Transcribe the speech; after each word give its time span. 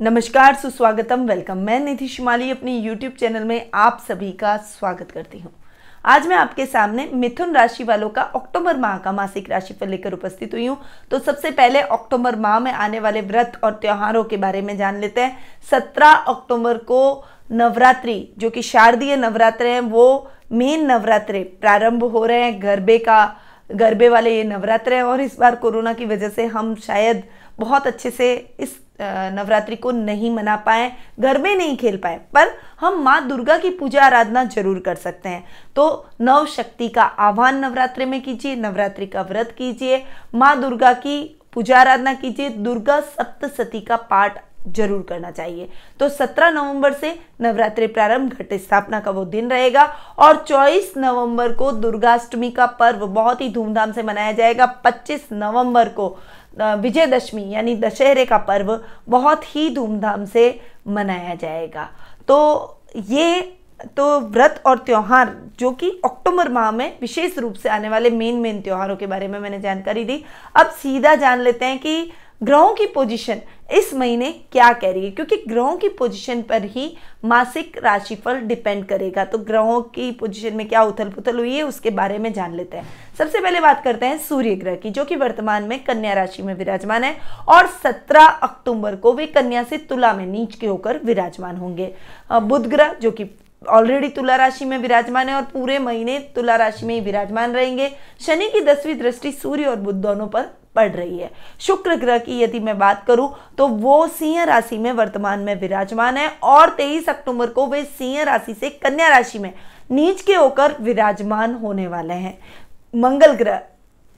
नमस्कार, 0.00 0.54
सुस्वागतम 0.54 1.26
वेलकम 1.28 1.58
मैं 1.58 1.78
निधि 1.80 2.06
शिमाली 2.08 2.50
अपनी 2.50 2.76
यूट्यूब 2.78 3.12
चैनल 3.12 3.42
में 3.44 3.70
आप 3.74 3.98
सभी 4.08 4.30
का 4.32 4.56
स्वागत 4.58 5.10
करती 5.10 5.38
हूँ। 5.38 5.50
आज 6.04 6.26
मैं 6.26 6.36
आपके 6.36 6.64
सामने 6.66 7.04
मिथुन 7.14 7.52
राशि 7.54 7.84
वालों 7.84 8.08
का 8.08 8.22
अक्टूबर 8.22 8.76
माह 8.76 8.96
का 8.98 9.12
मासिक 9.12 9.50
राशिफल 9.50 9.88
लेकर 9.88 10.12
उपस्थित 10.12 10.54
हुई 10.54 10.66
हूँ। 10.66 10.76
तो 11.10 11.18
सबसे 11.18 11.50
पहले 11.50 11.80
अक्टूबर 11.80 12.36
माह 12.36 12.58
में 12.58 12.70
आने 12.72 13.00
वाले 13.00 13.20
व्रत 13.22 13.60
और 13.64 13.72
त्योहारों 13.72 14.22
के 14.24 14.36
बारे 14.36 14.62
में 14.62 14.76
जान 14.76 15.00
लेते 15.00 15.20
हैं। 15.20 15.36
सत्रह 15.70 16.12
अक्टूबर 16.12 16.78
को 16.84 17.02
नवरात्रि, 17.52 18.34
जो 18.38 18.50
कि 18.50 18.62
शारदीय 18.62 19.16
नवरात्र 19.16 19.66
हैं, 19.66 19.80
वो 19.80 20.30
मेन 20.52 20.86
नवरात्रे 20.86 21.42
प्रारंभ 21.60 22.04
हो 22.04 22.24
रहे 22.26 22.42
हैं। 22.42 22.60
गरबे 22.62 22.98
का, 23.00 23.36
गरबे 23.70 24.08
वाले 24.08 24.36
ये 24.36 24.44
नवरात्र 24.44 24.94
हैं 24.94 25.02
और 25.02 25.20
इस 25.20 25.38
बार 25.38 25.54
कोरोना 25.56 25.92
की 25.92 26.06
वजह 26.06 26.28
से 26.28 26.46
हम 26.46 26.74
शायद 26.78 27.22
बहुत 27.60 27.86
अच्छे 27.86 28.10
से 28.10 28.34
इस 28.60 28.78
नवरात्रि 29.02 29.76
को 29.76 29.90
नहीं 29.90 30.30
मना 30.30 30.56
पाए, 30.56 30.90
घर 31.20 31.38
में 31.38 31.54
नहीं 31.56 31.76
खेल 31.76 31.96
पाए, 31.96 32.16
पर 32.34 32.52
हम 32.80 33.00
माँ 33.02 33.26
दुर्गा 33.28 33.56
की 33.58 33.70
पूजा 33.70 34.02
आराधना 34.02 34.44
ज़रूर 34.46 34.78
कर 34.80 34.94
सकते 34.96 35.28
हैं। 35.28 35.44
तो 35.76 36.06
नव 36.20 36.46
शक्ति 36.48 36.88
का 36.88 37.02
आह्वान 37.02 37.58
नवरात्रि 37.58 38.04
में 38.04 38.20
कीजिए, 38.22 38.56
नवरात्रि 38.56 39.06
का 39.06 39.22
व्रत 39.22 39.54
कीजिए, 39.58 40.04
माँ 40.34 40.60
दुर्गा 40.60 40.92
की 40.94 41.22
पूजा 41.52 41.78
आराधना 41.78 42.14
कीजिए, 42.14 42.48
दुर्गा 42.50 43.00
सप्तशती 43.00 43.80
का 43.80 43.96
पाठ 43.96 44.40
ज़रूर 44.68 45.02
करना 45.02 45.30
चाहिए। 45.30 45.68
तो 46.00 46.08
17 46.08 46.50
नवंबर 46.50 46.92
से 46.92 47.14
नवरात्रि 47.40 47.86
प्रारंभ, 47.86 48.32
घट 48.32 48.52
स्थापना 48.54 49.00
का 49.00 49.10
वो 49.10 49.24
दिन 49.24 49.50
रहेगा, 49.50 49.84
और 50.18 50.44
24 50.44 50.92
नवंबर 50.96 51.52
को 51.52 51.70
दुर्गाष्टमी 51.72 52.50
का 52.50 52.66
पर्व 52.74 53.06
बहुत 53.06 53.40
ही 53.40 53.48
धूमधाम 53.48 53.92
से 53.92 54.02
मनाया 54.02 54.32
जाएगा। 54.32 54.66
25 54.84 55.26
नवंबर 55.32 55.88
को 55.88 56.16
विजयदशमी, 56.54 57.48
यानी 57.50 57.74
दशहरे 57.76 58.24
का 58.24 58.38
पर्व 58.38 58.78
बहुत 59.08 59.44
ही 59.46 59.68
धूमधाम 59.74 60.24
से 60.24 60.60
मनाया 60.88 61.34
जाएगा। 61.34 61.88
तो 62.28 62.76
ये 62.96 63.40
तो 63.96 64.18
व्रत 64.20 64.62
और 64.66 64.78
त्यौहार, 64.78 65.36
जो 65.58 65.70
कि 65.72 65.90
अक्टूबर 66.04 66.48
माह 66.48 66.70
में 66.70 66.98
विशेष 67.00 67.38
रूप 67.38 67.54
से 67.54 67.68
आने 67.68 67.88
वाले 67.88 68.10
मेन 68.10 68.40
मेन 68.40 68.60
त्योहारों 68.60 68.96
के 68.96 69.06
बारे 69.06 69.28
में 69.28 69.38
मैंने 69.38 69.60
जानकारी 69.60 70.04
दी। 70.04 70.22
अब 70.54 70.70
सीधा 70.72 71.14
जान 71.14 71.40
लेते 71.40 71.64
हैं 71.64 71.78
कि 71.78 72.12
ग्रहों 72.40 72.72
की 72.74 72.84
पोजीशन 72.86 73.40
इस 73.74 73.92
महीने 73.94 74.30
क्या 74.52 74.72
कह 74.72 74.90
रही 74.92 75.04
है 75.04 75.10
क्योंकि 75.10 75.36
ग्रहों 75.48 75.76
की 75.76 75.88
पोजीशन 75.88 76.40
पर 76.42 76.64
ही 76.64 76.86
मासिक 77.24 77.76
राशिफल 77.84 78.40
डिपेंड 78.42 78.84
करेगा। 78.84 79.24
तो 79.24 79.38
ग्रहों 79.38 79.80
की 79.94 80.10
पोजीशन 80.12 80.54
में 80.56 80.66
क्या 80.68 80.82
उथल 80.82 81.08
पुथल 81.08 81.38
हुई 81.38 81.54
है, 81.54 81.62
उसके 81.62 81.90
बारे 81.90 82.18
में 82.18 82.32
जान 82.32 82.54
लेते 82.54 82.76
हैं। 82.76 82.86
सबसे 83.18 83.40
पहले 83.40 83.60
बात 83.60 83.82
करते 83.84 84.06
हैं 84.06 84.18
सूर्य 84.18 84.54
ग्रह 84.54 84.76
की, 84.76 84.90
जो 84.90 85.04
कि 85.04 85.16
वर्तमान 85.16 85.64
में 85.64 85.82
कन्या 85.84 86.12
राशि 86.12 86.42
में 86.42 86.54
विराजमान 86.54 87.04
है 87.04 87.16
और 87.48 87.66
17 87.84 88.26
अक्टूबर 88.42 88.96
को 88.96 89.12
वे 89.12 89.26
कन्या 89.26 89.62
से 89.62 89.78
तुला 89.78 90.12
में 90.12 90.26
नीच 90.26 90.54
के 90.54 90.66
होकर 90.66 91.00
विराजमान 91.04 91.56
होंगे। 91.56 91.92
बुध 92.32 92.66
ग्रह, 92.66 92.92
जो 92.92 93.10
कि 93.10 93.26
ऑलरेडी 93.62 94.08
तुला 94.08 94.36
राशि 94.36 94.64
में 94.64 94.76
विराजमान 94.78 95.28
है 95.28 95.34
और 95.34 95.42
पूरे 95.42 95.78
महीने 95.78 96.18
तुला 96.34 96.56
राशि 96.56 96.86
में 96.86 96.94
ही 96.94 97.00
विराजमान 97.00 97.52
रहेंगे। 97.52 97.90
शनि 98.20 98.48
की 98.48 98.60
दसवीं 98.62 98.98
दृष्टि 98.98 99.32
सूर्य 99.32 99.64
और 99.64 99.76
बुध 99.76 100.00
दोनों 100.02 100.26
पर 100.26 100.48
पड़ 100.76 100.90
रही 100.90 101.18
है। 101.18 101.30
शुक्र 101.60 101.96
ग्रह 101.96 102.18
की 102.18 102.40
यदि 102.40 102.60
मैं 102.60 102.78
बात 102.78 103.04
करूँ 103.06 103.32
तो 103.58 103.66
वो 103.68 104.06
सिंह 104.08 104.42
राशि 104.44 104.78
में 104.78 104.92
वर्तमान 104.92 105.40
में 105.40 105.54
विराजमान 105.60 106.16
है 106.16 106.28
और 106.42 106.74
23 106.76 107.08
अक्टूबर 107.08 107.46
को 107.46 107.66
वे 107.66 107.84
सिंह 107.84 108.22
राशि 108.22 108.54
से 108.54 108.70
कन्या 108.70 109.08
राशि 109.08 109.38
में 109.38 109.52
नीच 109.90 110.20
के 110.22 110.34
होकर 110.34 110.76
विराजमान 110.80 111.54
होने 111.54 111.86
वाले 111.86 112.14
हैं। 112.14 112.38
मंगल 112.94 113.32
ग्रह 113.34 113.60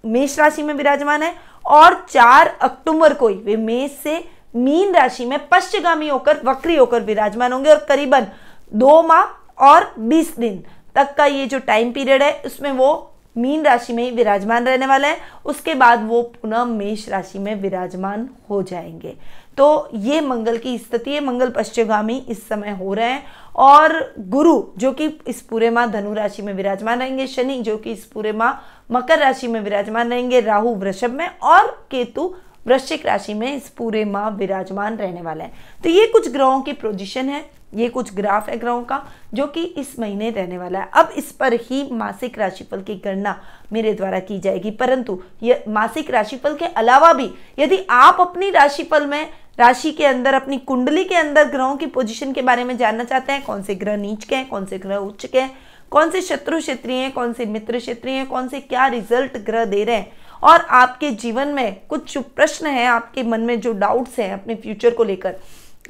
मेष 0.04 0.38
राशि 0.38 0.62
में 0.62 0.74
विराजमान 0.74 1.22
है 1.22 1.34
और 1.64 1.94
4 2.10 2.48
अक्टूबर 2.60 3.14
को 3.14 3.28
ही 3.28 3.34
वे 3.36 3.56
मेष 3.56 3.90
से 4.02 4.24
मीन 4.56 4.94
राशि 4.94 5.24
में 5.24 5.38
पश्चिगामी 5.48 6.08
होकर, 6.08 6.40
वक्री 6.44 6.76
होकर 6.76 7.02
विराजमान 7.02 7.52
होंगे 7.52 7.70
और 7.70 7.84
करीबन 7.88 8.26
दो 8.72 9.02
माह 9.02 9.66
और 9.66 9.92
बीस 9.98 10.36
दिन 10.38 10.62
तक 10.94 11.14
का 11.16 11.26
ये 11.26 11.46
जो 11.46 11.58
टाइम 11.58 11.92
पीरियड 11.92 12.22
है, 12.22 12.32
उसमें 12.46 12.70
वो 12.72 13.11
मीन 13.36 13.62
राशि 13.62 13.92
में 13.92 14.04
ही 14.04 14.10
विराजमान 14.10 14.64
रहने 14.64 14.86
वाला 14.86 15.08
है। 15.08 15.16
उसके 15.44 15.74
बाद 15.74 16.08
वो 16.08 16.22
पुनः 16.22 16.64
मेष 16.64 17.08
राशि 17.08 17.38
में 17.38 17.54
विराजमान 17.54 18.30
हो 18.50 18.62
जाएँगे। 18.62 19.16
तो 19.58 19.88
ये 19.94 20.20
मंगल 20.20 20.58
की 20.58 20.78
स्थिति 20.78 21.10
है। 21.10 21.24
मंगल 21.24 21.50
पश्चिमगामी 21.50 22.26
इस 22.28 22.48
समय 22.48 22.70
हो 22.70 22.94
रहे 22.94 23.10
हैं। 23.10 23.24
और 23.56 24.14
गुरु, 24.18 24.64
जो 24.78 24.92
कि 24.92 25.18
इस 25.26 25.40
पूरे 25.42 25.70
माह 25.70 25.86
धनु 25.86 26.14
राशि 26.14 26.42
में 26.42 26.54
विराजमान 26.54 26.98
रहेंगे। 26.98 27.26
शनि, 27.26 27.62
जो 27.62 27.76
कि 27.76 27.92
इस 27.92 28.04
पूरे 28.04 28.32
माह 28.32 28.84
मकर 28.92 29.18
राशि 29.18 29.46
में 29.46 29.60
विराजमान 29.60 30.10
रहेंगे। 30.10 30.40
राहु, 30.40 30.68
वृषभ 30.68 31.10
में 31.10 31.38
और 31.38 31.86
केतु, 31.90 32.34
वृश्चिक 32.66 33.06
राशि 33.06 33.34
में 33.34 33.56
इस 33.56 33.68
पूरे 33.68 34.04
माह 34.04 34.28
विराजमान 34.28 34.96
रहने 34.96 35.22
वाले 35.22 35.44
हैं। 35.44 35.54
तो 35.82 35.88
ये 35.88 36.06
कुछ 36.06 36.32
ग्रहों 36.32 36.60
की 36.60 36.72
पोजिशन 36.72 37.28
है। 37.28 37.61
ये 37.74 37.88
कुछ 37.88 38.14
ग्राफ 38.14 38.48
है 38.48 38.56
ग्रहों 38.58 38.82
का, 38.82 39.02
जो 39.34 39.46
कि 39.46 39.62
इस 39.62 39.98
महीने 39.98 40.30
रहने 40.30 40.58
वाला 40.58 40.78
है। 40.78 40.88
अब 40.94 41.12
इस 41.16 41.30
पर 41.32 41.52
ही 41.52 41.88
मासिक 41.92 42.38
राशिफल 42.38 42.82
की 42.82 42.94
गणना 42.94 43.40
मेरे 43.72 43.92
द्वारा 43.94 44.18
की 44.20 44.38
जाएगी। 44.38 44.70
परंतु 44.70 45.22
ये 45.42 45.64
मासिक 45.68 46.10
राशिफल 46.10 46.54
के 46.54 46.66
अलावा 46.66 47.12
भी, 47.12 47.30
यदि 47.58 47.86
आप 47.90 48.16
अपनी 48.20 48.50
राशिफल 48.50 49.06
में 49.06 49.30
राशि 49.58 49.90
के 49.92 50.04
अंदर, 50.04 50.34
अपनी 50.34 50.58
कुंडली 50.58 51.04
के 51.04 51.14
अंदर 51.14 51.44
ग्रहों 51.44 51.76
की 51.76 51.86
पोजीशन 51.86 52.32
के 52.32 52.42
बारे 52.42 52.64
में 52.64 52.76
जानना 52.76 53.04
चाहते 53.04 53.32
हैं, 53.32 53.44
कौन 53.44 53.62
से 53.62 53.74
ग्रह 53.74 53.96
नीच 53.96 54.24
के 54.24 54.36
हैं, 54.36 54.48
कौन 54.48 54.66
से 54.66 54.78
ग्रह 54.78 54.96
उच्च 54.96 55.26
के 55.26 55.40
हैं, 55.40 55.50
कौन 55.90 56.10
से 56.10 56.20
शत्रु 56.20 56.58
क्षेत्रीय 56.58 56.96
हैं, 56.96 57.12
कौन 57.12 57.32
से 57.32 57.44
मित्र 57.46 57.78
क्षेत्रीय 57.78 58.14
हैं, 58.14 58.26
कौन 58.26 58.48
से 58.48 58.60
क्या 58.60 58.86
रिज़ल्ट 58.86 59.36
ग्रह 59.36 59.64
दे 59.64 59.84
रहे 59.84 59.96
हैं। 59.96 60.12
और 60.42 60.60
आपके 60.60 61.10
जीवन 61.10 61.48
में 61.48 61.80
कुछ 61.88 62.18
प्रश्न 62.18 62.66
हैं, 62.66 62.86
आपके 62.86 63.22
मन 63.22 63.40
में 63.40 63.60
जो 63.60 63.72
डाउट्स 63.72 64.18
हैं, 64.18 64.32
अपने 64.32 64.54
फ्यूचर 64.54 64.90
को 64.90 65.04
लेकर, 65.04 65.36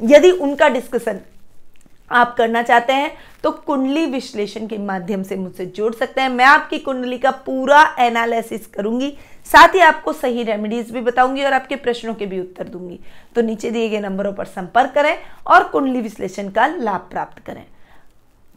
यदि 0.03 0.31
उनका 0.31 0.69
डिस्कशन 0.69 1.21
आप 2.13 2.35
करना 2.37 2.63
चाहते 2.63 2.93
हैं 2.93 3.13
तो 3.45 3.51
कुंडली 3.51 4.05
विश्लेषण 4.07 4.67
के 4.67 4.79
माध्यम 4.79 5.23
से 5.23 5.37
मुझसे 5.37 5.67
जोड़ 5.69 5.93
सकते 5.95 6.21
हैं। 6.21 6.29
मैं 6.29 6.45
आपकी 6.45 6.79
कुंडली 6.79 7.19
का 7.19 7.31
पूरा 7.47 7.83
एनालिसिस 8.01 8.67
करूँगी, 8.67 9.11
साथ 9.47 9.75
ही 9.75 9.81
आपको 9.81 10.13
सही 10.13 10.43
रेमेडीज 10.43 10.91
भी 10.91 11.01
बताऊँगी 11.01 11.45
और 11.45 11.53
आपके 11.53 11.77
प्रश्नों 11.77 12.15
के 12.15 12.27
भी 12.27 12.41
उत्तर 12.41 12.69
दूँगी। 12.69 12.99
तो 13.37 13.43
नीचे 13.43 13.71
दिए 13.71 13.89
गए 13.89 14.01
नंबरों 14.01 14.33
पर 14.33 14.45
संपर्क 14.47 14.93
करें 14.95 15.17
और 15.47 15.65
कुंडली 15.65 16.01
विश्लेषण 16.01 16.49
का 16.51 16.67
लाभ 16.69 17.09
प्राप्त 17.11 17.45
करें। 17.47 17.65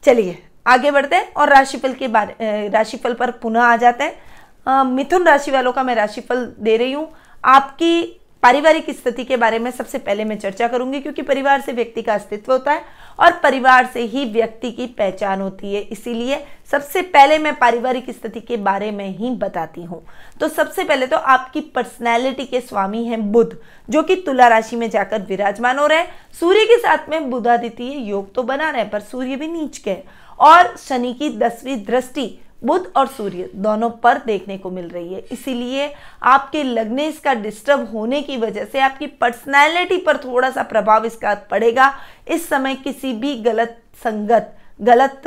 चलिए, 0.04 0.38
आगे 0.66 0.92
बढ़ते 0.92 1.16
हैं 1.16 1.34
और 1.34 1.50
राशिफल 1.50 1.94
के 1.94 2.08
बारे 2.08 2.68
राशिफल 2.70 3.14
पर 3.14 3.32
पुनः 3.34 3.62
आ 3.62 3.76
जाते 3.78 4.04
हैं। 4.04 4.84
मिथुन 4.86 5.24
राशि 5.24 5.52
वालों 5.52 5.72
का 5.74 5.84
मैं 5.84 5.96
राशिफल 5.96 6.46
दे 6.60 6.78
रही 6.78 6.92
हूँ। 6.92 7.08
आपकी 7.44 8.22
पारिवारिक 8.44 8.90
स्थिति 8.92 9.24
के 9.24 9.38
बारे 9.38 9.60
में 9.60 9.70
सबसे 9.72 9.98
पहले 9.98 10.24
मैं 10.26 10.38
चर्चा 10.40 10.68
करूँगी, 10.68 11.00
क्योंकि 11.00 11.22
परिवार 11.22 11.62
से 11.62 11.72
व्यक्ति 11.72 12.02
का 12.02 12.14
अस्तित्व 12.14 12.52
होता 12.52 12.72
है 12.72 12.84
और 13.20 13.32
परिवार 13.44 13.86
से 13.86 14.02
ही 14.02 14.26
व्यक्ति 14.26 14.72
की 14.72 14.86
पहचान 14.88 15.42
होती 15.42 15.74
है। 15.74 15.82
इसीलिए 15.82 16.44
सबसे 16.72 17.02
पहले 17.04 17.38
मैं 17.38 17.54
पारिवारिक 17.60 18.10
स्थिति 18.10 18.40
के 18.40 18.58
बारे 18.60 18.92
में 18.92 19.08
ही 19.10 19.30
बताती 19.32 19.84
हूँ। 19.84 20.02
तो 20.40 20.48
सबसे 20.48 20.84
पहले 20.84 21.08
तो 21.08 21.18
आपकी 21.18 21.62
पर्सनैलिटी 21.76 22.46
के 22.46 22.62
स्वामी 22.62 23.04
हैं 23.06 23.32
बुध, 23.32 23.58
जो 23.90 24.04
कि 24.04 24.16
तुला 24.16 24.48
राशि 24.48 24.76
में 24.76 24.90
जाकर 24.90 25.22
विराजमान 25.22 25.80
हो 25.80 25.88
रहे 25.88 25.98
हैं। 25.98 26.14
सूर्य 26.40 26.66
के 26.66 26.78
साथ 26.78 27.10
में 27.10 27.30
बुधादित्य 27.30 27.84
योग 27.84 28.34
तो 28.36 28.44
बना 28.44 28.70
रहे 28.70 28.84
पर 28.86 29.00
सूर्य 29.02 29.36
भी 29.36 29.48
नीच 29.48 29.78
के 29.78 29.98
और 30.40 30.76
शनि 30.78 31.14
की 31.14 31.30
दसवीं 31.38 31.84
दृष्टि 31.86 32.28
बुध 32.66 32.92
और 32.98 33.08
सूर्य 33.08 33.50
दोनों 33.56 33.90
पर 34.04 34.18
देखने 34.26 34.58
को 34.58 34.70
मिल 34.72 34.90
रही 34.90 35.14
है। 35.14 35.24
इसीलिए 35.32 35.94
आपके 36.24 36.64
लगने 36.64 37.08
इसका 37.08 37.34
डिस्टर्ब 37.36 37.88
होने 37.94 38.22
की 38.22 38.38
वजह 38.38 38.66
से 38.66 38.80
आपकी 38.82 39.08
पर्सनैलिटी 39.08 39.98
पर 39.98 40.18
थोड़ा 40.18 40.50
सा 40.50 40.64
प्रभाव 40.66 41.06
इसका 41.06 41.34
पड़ेगा। 41.52 41.94
इस 42.28 42.48
समय 42.50 42.76
किसी 42.76 43.14
भी 43.14 43.36
गलत 43.42 43.82
संगत, 44.04 44.56
गलत 44.80 45.22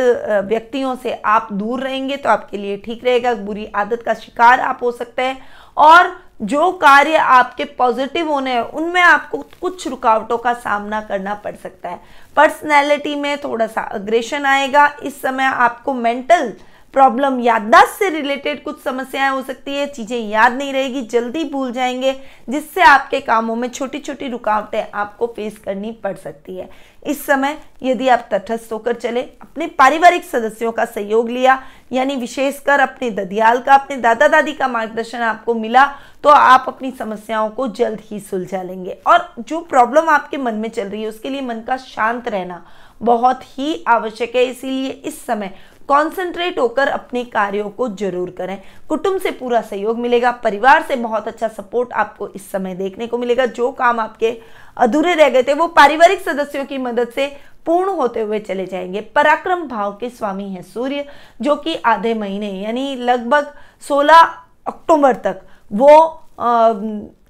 व्यक्तियों 0.47 0.94
से 0.97 1.12
आप 1.26 1.49
दूर 1.53 1.81
रहेंगे 1.81 2.16
तो 2.16 2.28
आपके 2.28 2.56
लिए 2.56 2.76
ठीक 2.76 3.04
रहेगा। 3.04 3.34
बुरी 3.34 3.66
आदत 3.76 4.03
का 4.03 4.15
शिकार 4.16 4.60
आप 4.60 4.82
हो 4.82 4.93
सकते 4.93 5.22
हैं। 5.22 5.38
और 5.76 6.16
जो 6.43 6.70
कार्य 6.72 7.16
आपके 7.16 7.65
पॉजिटिव 7.78 8.28
होने 8.31 8.50
हैं, 8.53 8.60
उनमें 8.60 9.00
आपको 9.03 9.38
कुछ 9.60 9.87
रुकावटों 9.88 10.37
का 10.38 10.53
सामना 10.55 11.00
करना 11.00 11.34
पड़ 11.34 11.55
सकता 11.55 11.88
है। 11.88 12.00
पर्सनैलिटी 12.37 13.14
में 13.14 13.37
थोड़ा 13.38 13.67
सा 13.67 13.81
अग्रेशन 13.82 14.44
आएगा। 14.46 14.87
इस 15.02 15.20
समय 15.23 15.44
आपको 15.44 15.94
मेंटल 15.94 16.52
प्रॉब्लम 16.98 17.38
याददाश्त 17.40 17.98
से 17.98 18.08
रिलेटेड 18.10 18.62
कुछ 18.62 18.80
समस्याएँ 18.82 19.30
हो 19.30 19.42
सकती 19.42 19.74
है, 19.74 19.86
चीज़ें 19.86 20.18
याद 20.20 20.52
नहीं 20.52 20.72
रहेगी, 20.72 21.02
जल्दी 21.02 21.44
भूल 21.44 21.70
जाएँगे, 21.72 22.12
जिससे 22.48 22.82
आपके 22.82 23.20
कामों 23.20 23.56
में 23.56 23.68
छोटी 23.68 23.98
छोटी 23.98 24.28
रुकावटें 24.28 24.90
आपको 24.94 25.26
फेस 25.26 25.58
करनी 25.58 25.92
पड़ 26.04 26.14
सकती 26.16 26.56
है। 26.56 26.68
इस 27.06 27.24
समय 27.26 27.56
यदि 27.82 28.08
आप 28.08 28.28
तटस्थ 28.32 28.72
होकर 28.72 28.94
चले, 28.94 29.20
अपने 29.20 29.66
पारिवारिक 29.68 30.24
सदस्यों 30.24 30.72
का 30.72 30.84
सहयोग 30.86 31.30
लिया, 31.30 31.62
यानी 31.92 32.16
विशेषकर 32.16 32.80
अपने 32.80 33.10
ददियाल 33.12 33.60
का, 33.60 33.74
अपने 33.74 33.96
दादा 33.98 34.28
दादी 34.28 34.52
का 34.52 34.68
मार्गदर्शन 34.68 35.18
आपको 35.20 35.54
मिला 35.54 35.86
तो 36.24 36.28
आप 36.28 36.64
अपनी 36.68 36.90
समस्याओं 36.90 37.48
को 37.50 37.68
जल्द 37.70 38.00
ही 38.02 38.20
सुलझा 38.20 38.62
लेंगे। 38.62 38.98
और 39.06 39.32
जो 39.38 39.60
प्रॉब्लम 39.60 40.08
आपके 40.08 40.36
मन 40.36 40.54
में 40.54 40.68
चल 40.68 40.88
रही 40.88 41.02
है, 41.02 41.08
उसके 41.08 41.30
लिए 41.30 41.40
मन 41.42 41.60
का 41.60 41.76
शांत 41.78 42.28
रहना 42.28 42.64
बहुत 43.02 43.42
ही 43.48 43.82
आवश्यक 43.88 44.36
है। 44.36 44.44
इसीलिए 44.44 44.90
इस 44.90 45.24
समय 45.26 45.54
कॉन्सेंट्रेट 45.88 46.58
होकर 46.58 46.88
अपने 46.88 47.25
कार्यों 47.26 47.69
को 47.70 47.88
ज़रूर 47.90 48.31
करें। 48.31 48.56
कुटुंब 48.88 49.20
से 49.20 49.31
पूरा 49.31 49.61
सहयोग 49.62 49.99
मिलेगा 49.99 50.31
परिवार 50.44 50.82
से 50.82 50.96
बहुत 50.96 51.29
अच्छा 51.29 51.49
सपोर्ट 51.49 51.93
आपको 51.94 52.29
इस 52.29 52.50
समय 52.52 52.75
देखने 52.75 53.06
को 53.06 53.19
मिलेगा। 53.19 53.46
जो 53.49 53.70
काम 53.73 54.00
आपके 54.00 54.37
अधूरे 54.76 55.14
रह 55.14 55.29
गए 55.29 55.43
थे 55.43 55.55
वो 55.55 55.67
पारिवारिक 55.69 56.20
सदस्यों 56.23 56.64
की 56.64 56.79
मदद 56.79 57.08
से 57.08 57.26
पूर्ण 57.67 57.90
होते 57.90 58.20
हुए 58.20 58.38
चले 58.40 58.67
जाएँगे। 58.67 59.00
पराक्रम 59.14 59.67
भाव 59.69 59.93
के 59.93 60.08
स्वामी 60.11 60.49
हैं 60.50 60.62
सूर्य 60.64 61.05
जो 61.40 61.56
कि 61.56 61.75
आधे 61.87 62.14
महीने 62.14 62.50
यानी 62.55 62.94
लगभग 62.96 63.52
16 63.84 64.25
अक्टूबर 64.67 65.14
तक 65.17 65.41
वो 65.70 65.96
आ, 66.41 66.73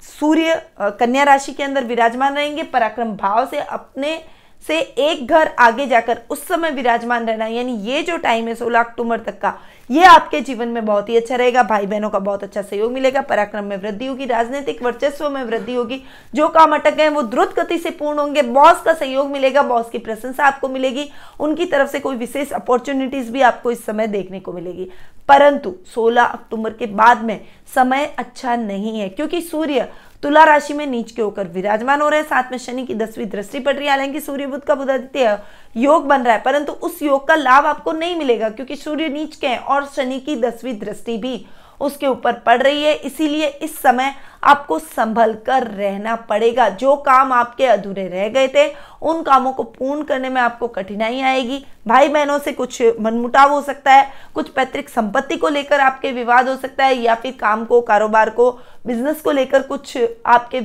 सूर्य 0.00 0.54
कन्या 0.78 1.22
राशि 1.24 1.52
के 1.52 1.62
अंदर 1.62 1.84
विराजमान 1.84 2.34
रहेंगे। 2.36 2.62
पराक्रम 2.64 3.12
भाव 3.16 3.46
से 3.46 3.58
अपने 3.58 4.20
से 4.66 4.78
एक 4.78 5.26
घर 5.26 5.50
आगे 5.58 5.86
जाकर 5.86 6.18
उस 6.30 6.46
समय 6.48 6.70
विराजमान 6.70 7.26
रहना, 7.26 7.46
यानी 7.46 7.76
ये 7.82 8.02
जो 8.02 8.16
टाइम 8.16 8.48
है 8.48 8.54
सोलह 8.54 8.80
अक्टूबर 8.80 9.20
तक 9.20 9.38
का, 9.40 9.52
ये 9.90 10.04
आपके 10.04 10.40
जीवन 10.40 10.68
में 10.68 10.84
बहुत 10.86 11.08
ही 11.08 11.16
अच्छा 11.16 11.36
रहेगा। 11.36 11.62
भाई 11.62 11.86
बहनों 11.86 12.10
का 12.10 12.18
बहुत 12.18 12.42
अच्छा 12.44 12.62
सहयोग 12.62 12.92
मिलेगा। 12.92 13.20
पराक्रम 13.20 13.64
में 13.64 13.76
वृद्धि 13.76 14.06
होगी, 14.06 14.24
राजनीतिक 14.26 14.82
वर्चस्व 14.82 15.28
में 15.30 15.42
वृद्धि 15.44 15.74
होगी। 15.74 16.02
जो 16.34 16.48
काम 16.48 16.74
अटक 16.74 16.94
गए 16.94 17.08
वो 17.08 17.22
द्रुत 17.22 17.54
गति 17.56 17.78
से 17.78 17.90
पूर्ण 17.90 18.18
होंगे। 18.18 18.42
बॉस 18.42 18.82
का 18.82 18.94
सहयोग 18.94 19.30
मिलेगा 19.30 19.62
बॉस 19.62 19.90
की 19.90 19.98
प्रशंसा 19.98 20.44
आपको 20.44 20.68
मिलेगी। 20.68 21.08
उनकी 21.40 21.66
तरफ़ 21.66 21.90
से 21.90 22.00
कोई 22.00 22.16
विशेष 22.16 22.52
अपॉर्चुनिटीज़ 22.52 23.30
भी 23.32 23.40
आपको 23.42 23.70
इस 23.70 23.84
समय 23.86 24.06
देखने 24.06 24.40
को 24.40 24.52
मिलेगी। 24.52 24.90
परंतु 25.28 25.74
16 25.86 26.24
अक्टूबर 26.24 26.72
के 26.72 26.86
बाद 26.86 27.24
में 27.24 27.40
समय 27.74 28.04
अच्छा 28.18 28.54
नहीं 28.56 28.98
है, 29.00 29.08
क्योंकि 29.08 29.40
सूर्य 29.40 29.88
तुला 30.22 30.42
राशि 30.44 30.74
में 30.74 30.86
नीच 30.86 31.10
के 31.10 31.22
होकर 31.22 31.48
विराजमान 31.48 32.00
हो 32.00 32.08
रहे 32.08 32.20
हैं। 32.20 32.26
साथ 32.28 32.50
में 32.50 32.58
शनि 32.58 32.84
की 32.86 32.94
दसवीं 32.94 33.26
दृष्टि 33.26 33.58
पड़ 33.58 33.74
रही 33.76 33.84
है 33.84 33.90
हालाँकि 33.90 34.20
सूर्य 34.20 34.46
बुद्ध 34.46 34.62
का 34.64 34.74
बुधादित्य 34.74 35.38
योग 35.76 36.06
बन 36.06 36.22
रहा 36.22 36.34
है, 36.34 36.42
परंतु 36.42 36.72
उस 36.72 37.02
योग 37.02 37.26
का 37.28 37.34
लाभ 37.34 37.66
आपको 37.66 37.92
नहीं 37.92 38.16
मिलेगा, 38.16 38.48
क्योंकि 38.48 38.76
सूर्य 38.76 39.08
नीच 39.08 39.36
के 39.36 39.46
हैं 39.46 39.58
और 39.58 39.86
शनि 39.86 40.18
की 40.20 40.36
दसवीं 40.36 40.78
दृष्टि 40.78 41.16
भी। 41.16 41.44
उसके 41.80 42.06
ऊपर 42.06 42.32
पड़ 42.46 42.62
रही 42.62 42.82
है। 42.82 42.94
इसीलिए 42.94 43.46
इस 43.46 43.78
समय 43.78 44.14
आपको 44.44 44.78
संभल 44.78 45.32
कर 45.46 45.66
रहना 45.66 46.14
पड़ेगा। 46.28 46.68
जो 46.68 46.94
काम 46.96 47.32
आपके 47.32 47.66
अधूरे 47.66 48.06
रह 48.08 48.28
गए 48.28 48.48
थे, 48.48 48.66
उन 49.02 49.22
कामों 49.22 49.52
को 49.52 49.62
पूर्ण 49.62 50.02
करने 50.02 50.28
में 50.28 50.40
आपको 50.40 50.68
कठिनाई 50.68 51.20
आएगी। 51.20 51.64
भाई 51.86 52.08
बहनों 52.08 52.38
से 52.38 52.52
कुछ 52.52 52.82
मनमुटाव 53.00 53.52
हो 53.52 53.60
सकता 53.62 53.92
है, 53.92 54.10
कुछ 54.34 54.48
पैतृक 54.48 54.88
संपत्ति 54.88 55.36
को 55.36 55.48
लेकर 55.48 55.80
आपके 55.80 56.12
विवाद 56.12 56.48
हो 56.48 56.56
सकता 56.56 56.84
है, 56.84 56.96
या 56.96 57.14
फिर 57.14 57.36
काम 57.40 57.64
को, 57.64 57.80
कारोबार 57.80 58.30
को, 58.30 58.50
बिज़नेस 58.86 59.20
को 59.20 59.30
लेकर 59.30 59.62
कुछ 59.62 59.96
आपके 60.26 60.60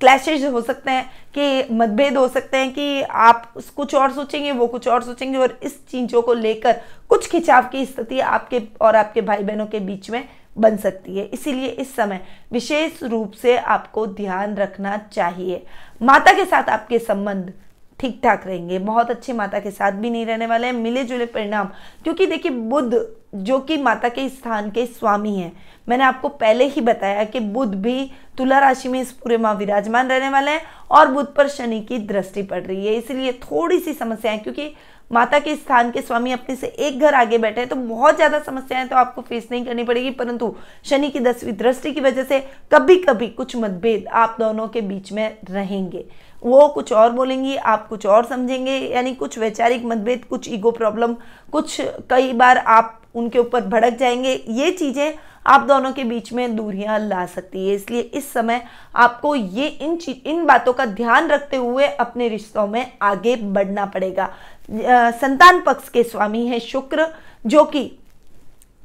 क्लैशेज 0.00 0.44
हो 0.44 0.60
सकते 0.60 0.90
हैं, 0.90 1.10
कि 1.34 1.74
मतभेद 1.74 2.16
हो 2.16 2.26
सकते 2.28 2.56
हैं 2.56 2.72
कि 2.72 3.02
आप 3.02 3.52
कुछ 3.76 3.94
और 3.94 4.12
सोचेंगे, 4.12 4.52
वो 4.52 4.66
कुछ 4.66 4.88
और 4.88 5.02
सोचेंगे 5.02 5.38
और 5.38 5.58
इस 5.62 5.78
चीज़ों 5.88 6.22
को 6.22 6.34
लेकर 6.34 6.80
कुछ 7.08 7.28
खिंचाव 7.30 7.68
की 7.68 7.84
स्थिति 7.86 8.20
आपके 8.20 8.62
और 8.80 8.96
आपके 8.96 9.20
भाई 9.20 9.42
बहनों 9.42 9.66
के 9.66 9.80
बीच 9.80 10.10
में 10.10 10.24
बन 10.58 10.76
सकती 10.76 11.16
है। 11.16 11.24
इसीलिए 11.26 11.68
इस 11.68 11.94
समय 11.96 12.20
विशेष 12.52 13.02
रूप 13.02 13.32
से 13.32 13.56
आपको 13.58 14.06
ध्यान 14.06 14.54
रखना 14.56 14.96
चाहिए। 15.12 15.62
माता 16.00 16.32
के 16.32 16.44
साथ 16.44 16.68
आपके 16.70 16.98
संबंध 16.98 17.52
ठीक 18.00 18.18
ठाक 18.22 18.46
रहेंगे, 18.46 18.78
बहुत 18.80 19.10
अच्छे 19.10 19.32
माता 19.32 19.58
के 19.58 19.70
साथ 19.70 19.92
भी 19.92 20.10
नहीं 20.10 20.24
रहने 20.26 20.46
वाले 20.46 20.66
हैं 20.66 20.74
मिले 20.74 21.04
जुले 21.04 21.26
परिणाम। 21.26 21.68
क्योंकि 22.04 22.26
देखिए, 22.26 22.52
बुद्ध, 22.52 23.06
जो 23.36 23.58
कि 23.58 23.76
माता 23.78 24.08
के 24.08 24.28
स्थान 24.28 24.70
के 24.70 24.86
स्वामी 24.86 25.34
हैं, 25.36 25.52
मैंने 25.88 26.04
आपको 26.04 26.28
पहले 26.30 26.64
ही 26.66 26.80
बताया 26.80 27.24
कि 27.24 27.40
बुद्ध 27.40 27.74
भी 27.74 28.10
तुला 28.38 28.58
राशि 28.58 28.88
में 28.88 29.00
इस 29.00 29.12
पूरे 29.12 29.36
माह 29.38 29.52
विराजमान 29.54 30.08
रहने 30.08 30.28
वाले 30.28 30.50
हैं 30.50 30.62
और 30.90 31.08
बुद्ध 31.08 31.28
पर 31.28 31.48
शनि 31.48 31.80
की 31.80 31.98
दृष्टि 32.00 32.42
पड़ 32.42 32.62
रही 32.62 32.86
है। 32.86 32.94
इसलिए 32.94 33.32
थोड़ी 33.42 33.78
सी 33.78 33.92
समस्याएँ 33.94 34.38
क्योंकि 34.38 34.74
माता 35.10 35.38
के 35.38 35.54
स्थान 35.56 35.90
के 35.90 36.00
स्वामी 36.00 36.32
अपने 36.32 36.54
से 36.56 36.66
एक 36.66 37.00
घर 37.00 37.14
आगे 37.14 37.38
बैठे 37.38 37.60
हैं 37.60 37.68
तो 37.68 37.76
बहुत 37.78 38.16
ज़्यादा 38.16 38.38
समस्याएँ 38.40 38.86
तो 38.88 38.96
आपको 38.96 39.22
फेस 39.22 39.48
नहीं 39.50 39.64
करनी 39.64 39.84
पड़ेगी। 39.84 40.10
परंतु 40.12 40.54
शनि 40.84 41.10
की 41.10 41.20
दसवीं 41.20 41.52
दृष्टि 41.56 41.92
की 41.92 42.00
वजह 42.00 42.24
से 42.24 42.40
कभी 42.72 42.96
कभी 42.98 43.28
कुछ 43.30 43.56
मतभेद 43.56 44.06
आप 44.14 44.36
दोनों 44.40 44.68
के 44.68 44.80
बीच 44.82 45.12
में 45.12 45.36
रहेंगे। 45.50 46.04
वो 46.44 46.66
कुछ 46.68 46.92
और 46.92 47.10
बोलेंगी, 47.10 47.56
आप 47.56 47.86
कुछ 47.88 48.06
और 48.06 48.24
समझेंगे, 48.24 48.78
यानी 48.78 49.14
कुछ 49.14 49.38
वैचारिक 49.38 49.84
मतभेद, 49.84 50.24
कुछ 50.24 50.48
ईगो 50.48 50.70
प्रॉब्लम 50.70 51.14
कुछ 51.52 51.80
कई 52.10 52.32
बार 52.32 52.58
आप 52.58 53.00
उनके 53.14 53.38
ऊपर 53.38 53.60
भड़क 53.62 53.96
जाएँगे। 53.98 54.32
ये 54.48 54.70
चीज़ें 54.70 55.14
आप 55.46 55.60
दोनों 55.60 55.92
के 55.92 56.04
बीच 56.04 56.32
में 56.32 56.54
दूरियाँ 56.56 56.98
ला 56.98 57.24
सकती 57.26 57.66
है। 57.68 57.74
इसलिए 57.74 58.00
इस 58.00 58.32
समय 58.32 58.62
आपको 58.96 59.34
ये 59.34 59.66
इन 59.66 59.98
इन 60.26 60.44
बातों 60.46 60.72
का 60.72 60.86
ध्यान 60.86 61.28
रखते 61.28 61.56
हुए 61.56 61.86
अपने 61.86 62.28
रिश्तों 62.28 62.66
में 62.66 62.92
आगे 63.02 63.36
बढ़ना 63.36 63.84
पड़ेगा। 63.86 64.28
संतान 64.70 65.60
पक्ष 65.60 65.88
के 65.88 66.02
स्वामी 66.02 66.46
है 66.46 66.60
शुक्र, 66.60 67.06
जो 67.46 67.64
कि 67.64 67.90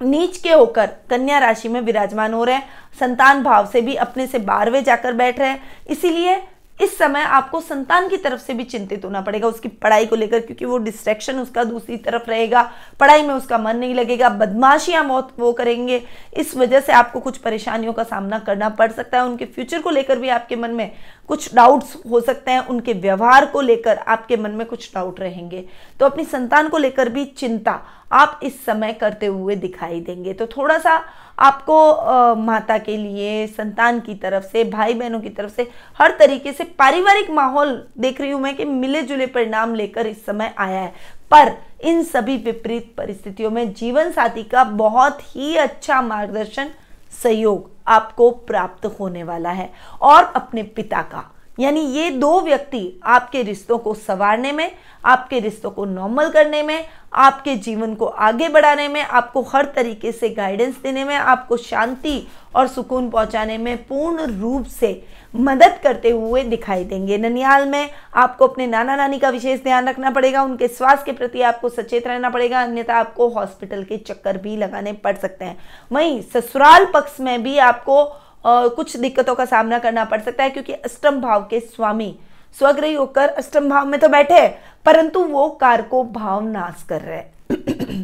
नीच 0.01 0.37
के 0.37 0.51
होकर 0.51 0.89
कन्या 1.09 1.37
राशि 1.39 1.69
में 1.69 1.79
विराजमान 1.81 2.33
हो 2.33 2.43
रहे 2.43 2.55
हैं। 2.55 2.67
संतान 2.99 3.43
भाव 3.43 3.65
से 3.65 3.81
भी 3.81 3.95
अपने 3.97 4.27
से 4.27 4.39
बारहवें 4.39 4.83
जाकर 4.83 5.13
बैठ 5.13 5.39
रहे 5.39 5.49
हैं। 5.49 5.61
इसीलिए 5.89 6.41
इस 6.79 6.97
समय 6.97 7.21
आपको 7.21 7.61
संतान 7.61 8.07
की 8.09 8.17
तरफ़ 8.17 8.41
से 8.41 8.53
भी 8.53 8.63
चिंतित 8.63 9.05
होना 9.05 9.21
पड़ेगा, 9.21 9.47
उसकी 9.47 9.67
पढ़ाई 9.67 10.05
को 10.05 10.15
लेकर, 10.15 10.39
क्योंकि 10.39 10.65
वो 10.65 10.77
डिस्ट्रैक्शन 10.77 11.39
उसका 11.39 11.63
दूसरी 11.63 11.97
तरफ़ 11.97 12.29
रहेगा। 12.29 12.61
पढ़ाई 12.99 13.21
में 13.21 13.33
उसका 13.33 13.57
मन 13.57 13.77
नहीं 13.77 13.95
लगेगा, 13.95 14.29
बदमाशियाँ 14.29 15.05
बहुत 15.07 15.33
वो 15.39 15.51
करेंगे। 15.53 16.01
इस 16.37 16.55
वजह 16.57 16.79
से 16.79 16.93
आपको 16.93 17.19
कुछ 17.19 17.37
परेशानियों 17.37 17.93
का 17.93 18.03
सामना 18.03 18.39
करना 18.39 18.69
पड़ 18.69 18.91
सकता 18.91 19.17
है। 19.17 19.25
उनके 19.25 19.45
फ्यूचर 19.45 19.81
को 19.81 19.89
लेकर 19.89 20.19
भी 20.19 20.29
आपके 20.29 20.55
मन 20.55 20.71
में 20.71 20.91
कुछ 21.29 21.53
डाउट्स 21.55 21.95
हो 22.11 22.19
सकते 22.21 22.51
हैं 22.51 22.65
उनके 22.67 22.93
व्यवहार 22.95 23.45
को 23.45 23.61
लेकर 23.61 23.97
आपके 23.97 24.37
मन 24.37 24.51
में 24.51 24.65
कुछ 24.67 24.89
डाउट 24.95 25.19
रहेंगे। 25.19 25.65
तो 25.99 26.05
अपनी 26.05 26.23
संतान 26.25 26.69
को 26.69 26.77
लेकर 26.77 27.09
भी 27.09 27.25
चिंता 27.27 27.79
आप 28.11 28.39
इस 28.43 28.63
समय 28.65 28.93
करते 28.93 29.25
हुए 29.25 29.55
दिखाई 29.55 29.99
देंगे। 30.01 30.33
तो 30.33 30.47
थोड़ा 30.47 30.77
सा 30.77 30.91
आपको 31.39 31.91
आ, 31.91 32.33
माता 32.35 32.77
के 32.77 32.97
लिए 32.97 33.45
संतान 33.47 33.99
की 33.99 34.15
तरफ़ 34.15 34.43
से 34.43 34.63
भाई 34.63 34.93
बहनों 34.93 35.19
की 35.19 35.29
तरफ़ 35.29 35.51
से 35.51 35.67
हर 35.97 36.15
तरीके 36.19 36.53
से 36.53 36.63
पारिवारिक 36.79 37.29
माहौल 37.29 37.81
देख 37.97 38.21
रही 38.21 38.31
हूँ 38.31 38.41
मैं 38.41 38.55
कि 38.55 38.65
मिले 38.65 39.01
जुले 39.01 39.25
परिणाम 39.27 39.75
लेकर 39.75 40.07
इस 40.07 40.25
समय 40.25 40.53
आया 40.57 40.81
है। 40.81 40.93
पर 41.31 41.55
इन 41.81 42.03
सभी 42.03 42.37
विपरीत 42.37 42.93
परिस्थितियों 42.97 43.49
में 43.51 43.73
जीवन 43.73 44.11
साथी 44.11 44.43
का 44.43 44.63
बहुत 44.63 45.21
ही 45.35 45.55
अच्छा 45.57 46.01
मार्गदर्शन 46.01 46.69
सहयोग 47.23 47.69
आपको 47.89 48.29
प्राप्त 48.31 48.85
होने 48.99 49.23
वाला 49.23 49.51
है 49.51 49.71
और 50.01 50.23
अपने 50.23 50.63
पिता 50.63 51.01
का। 51.01 51.23
यानी 51.59 51.79
ये 51.79 52.09
दो 52.09 52.39
व्यक्ति 52.41 52.99
आपके 53.03 53.43
रिश्तों 53.43 53.77
को 53.77 53.93
संवारने 53.93 54.51
में, 54.51 54.71
आपके 55.05 55.39
रिश्तों 55.39 55.71
को 55.71 55.85
नॉर्मल 55.85 56.29
करने 56.29 56.63
में, 56.63 56.85
आपके 57.13 57.55
जीवन 57.55 57.95
को 57.95 58.05
आगे 58.05 58.49
बढ़ाने 58.49 58.87
में, 58.87 59.01
आपको 59.01 59.41
हर 59.41 59.65
तरीके 59.65 60.11
से 60.11 60.29
गाइडेंस 60.29 60.75
देने 60.83 61.03
में, 61.03 61.15
आपको 61.15 61.57
शांति 61.57 62.27
और 62.55 62.67
सुकून 62.67 63.09
पहुँचाने 63.09 63.57
में 63.57 63.77
पूर्ण 63.77 64.25
रूप 64.41 64.65
से 64.65 65.01
मदद 65.35 65.79
करते 65.83 66.09
हुए 66.09 66.43
दिखाई 66.43 66.83
देंगे। 66.83 67.17
ननियाल 67.17 67.67
में 67.67 67.89
आपको 68.15 68.47
अपने 68.47 68.67
नाना 68.67 68.95
नानी 68.95 69.19
का 69.19 69.29
विशेष 69.29 69.63
ध्यान 69.63 69.87
रखना 69.89 70.11
पड़ेगा, 70.11 70.43
उनके 70.43 70.67
स्वास्थ्य 70.67 71.05
के 71.05 71.11
प्रति 71.11 71.41
आपको 71.41 71.69
सचेत 71.69 72.07
रहना 72.07 72.29
पड़ेगा, 72.29 72.61
अन्यथा 72.61 72.95
आपको 72.95 73.27
हॉस्पिटल 73.29 73.83
के 73.83 73.97
चक्कर 73.97 74.37
भी 74.37 74.55
लगाने 74.57 74.93
पड़ 74.93 75.15
सकते 75.17 75.45
हैं। 75.45 75.57
वहीं 75.91 76.21
ससुराल 76.21 76.85
पक्ष 76.85 77.19
में 77.19 77.43
भी 77.43 77.57
आपको 77.57 78.03
कुछ 78.43 78.95
दिक्कतों 78.97 79.35
का 79.35 79.45
सामना 79.45 79.79
करना 79.79 80.03
पड़ 80.05 80.21
सकता 80.21 80.43
है, 80.43 80.49
क्योंकि 80.49 80.73
अष्टम 80.73 81.19
भाव 81.21 81.47
के 81.49 81.59
स्वामी 81.59 82.15
स्वग्रही 82.57 82.93
होकर 82.93 83.29
अष्टम 83.29 83.69
भाव 83.69 83.85
में 83.85 83.99
तो 83.99 84.07
बैठे 84.09 84.47
परंतु 84.85 85.23
वो 85.23 85.49
कार 85.61 85.81
को 85.81 86.03
भाव 86.03 86.43
नाश 86.43 86.83
कर 86.89 87.01
रहे 87.01 88.03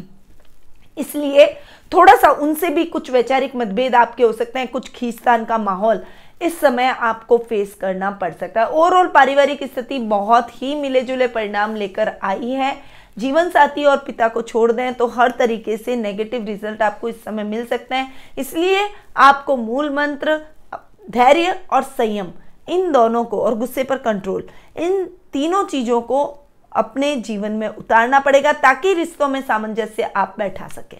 इसलिए 0.98 1.46
थोड़ा 1.92 2.14
सा 2.16 2.30
उनसे 2.32 2.68
भी 2.70 2.84
कुछ 2.84 3.10
वैचारिक 3.10 3.56
मतभेद 3.56 3.94
आपके 3.94 4.22
हो 4.22 4.32
सकते 4.32 4.58
हैं, 4.58 4.68
कुछ 4.68 4.88
खींचतान 4.90 5.44
का 5.44 5.58
माहौल 5.58 6.02
इस 6.42 6.58
समय 6.60 6.86
आपको 6.86 7.38
फेस 7.40 7.74
करना 7.80 8.10
पड़ 8.12 8.32
सकता 8.32 8.60
है। 8.60 8.68
ओवरऑल 8.68 9.06
पारिवारिक 9.08 9.62
स्थिति 9.64 9.98
बहुत 9.98 10.50
ही 10.52 10.74
मिले 10.74 11.00
जुले 11.02 11.26
परिणाम 11.28 11.74
लेकर 11.76 12.12
आई 12.22 12.50
है। 12.50 12.76
जीवन 13.16 13.50
साथी 13.50 13.84
और 13.84 13.96
पिता 13.96 14.28
को 14.28 14.42
छोड़ 14.42 14.70
दें 14.72 14.94
तो 14.94 15.06
हर 15.08 15.30
तरीके 15.30 15.76
से 15.76 15.96
नेगेटिव 15.96 16.44
रिज़ल्ट 16.44 16.82
आपको 16.82 17.08
इस 17.08 17.22
समय 17.24 17.44
मिल 17.44 17.64
सकते 17.66 17.94
हैं। 17.94 18.12
इसलिए 18.38 18.88
आपको 19.16 19.56
मूल 19.56 19.90
मंत्र, 19.90 20.40
धैर्य 21.10 21.58
और 21.72 21.82
संयम, 21.82 22.32
इन 22.68 22.90
दोनों 22.92 23.24
को 23.24 23.40
और 23.40 23.54
गुस्से 23.54 23.84
पर 23.84 23.96
कंट्रोल 23.98 24.48
इन 24.76 25.04
तीनों 25.32 25.64
चीज़ों 25.64 26.00
को 26.00 26.24
अपने 26.72 27.14
जीवन 27.16 27.52
में 27.52 27.68
उतारना 27.68 28.18
पड़ेगा 28.20 28.52
ताकि 28.54 28.92
रिश्तों 28.94 29.28
में 29.28 29.40
सामंजस्य 29.42 30.10
आप 30.16 30.34
बैठा 30.38 30.66
सकें। 30.68 30.98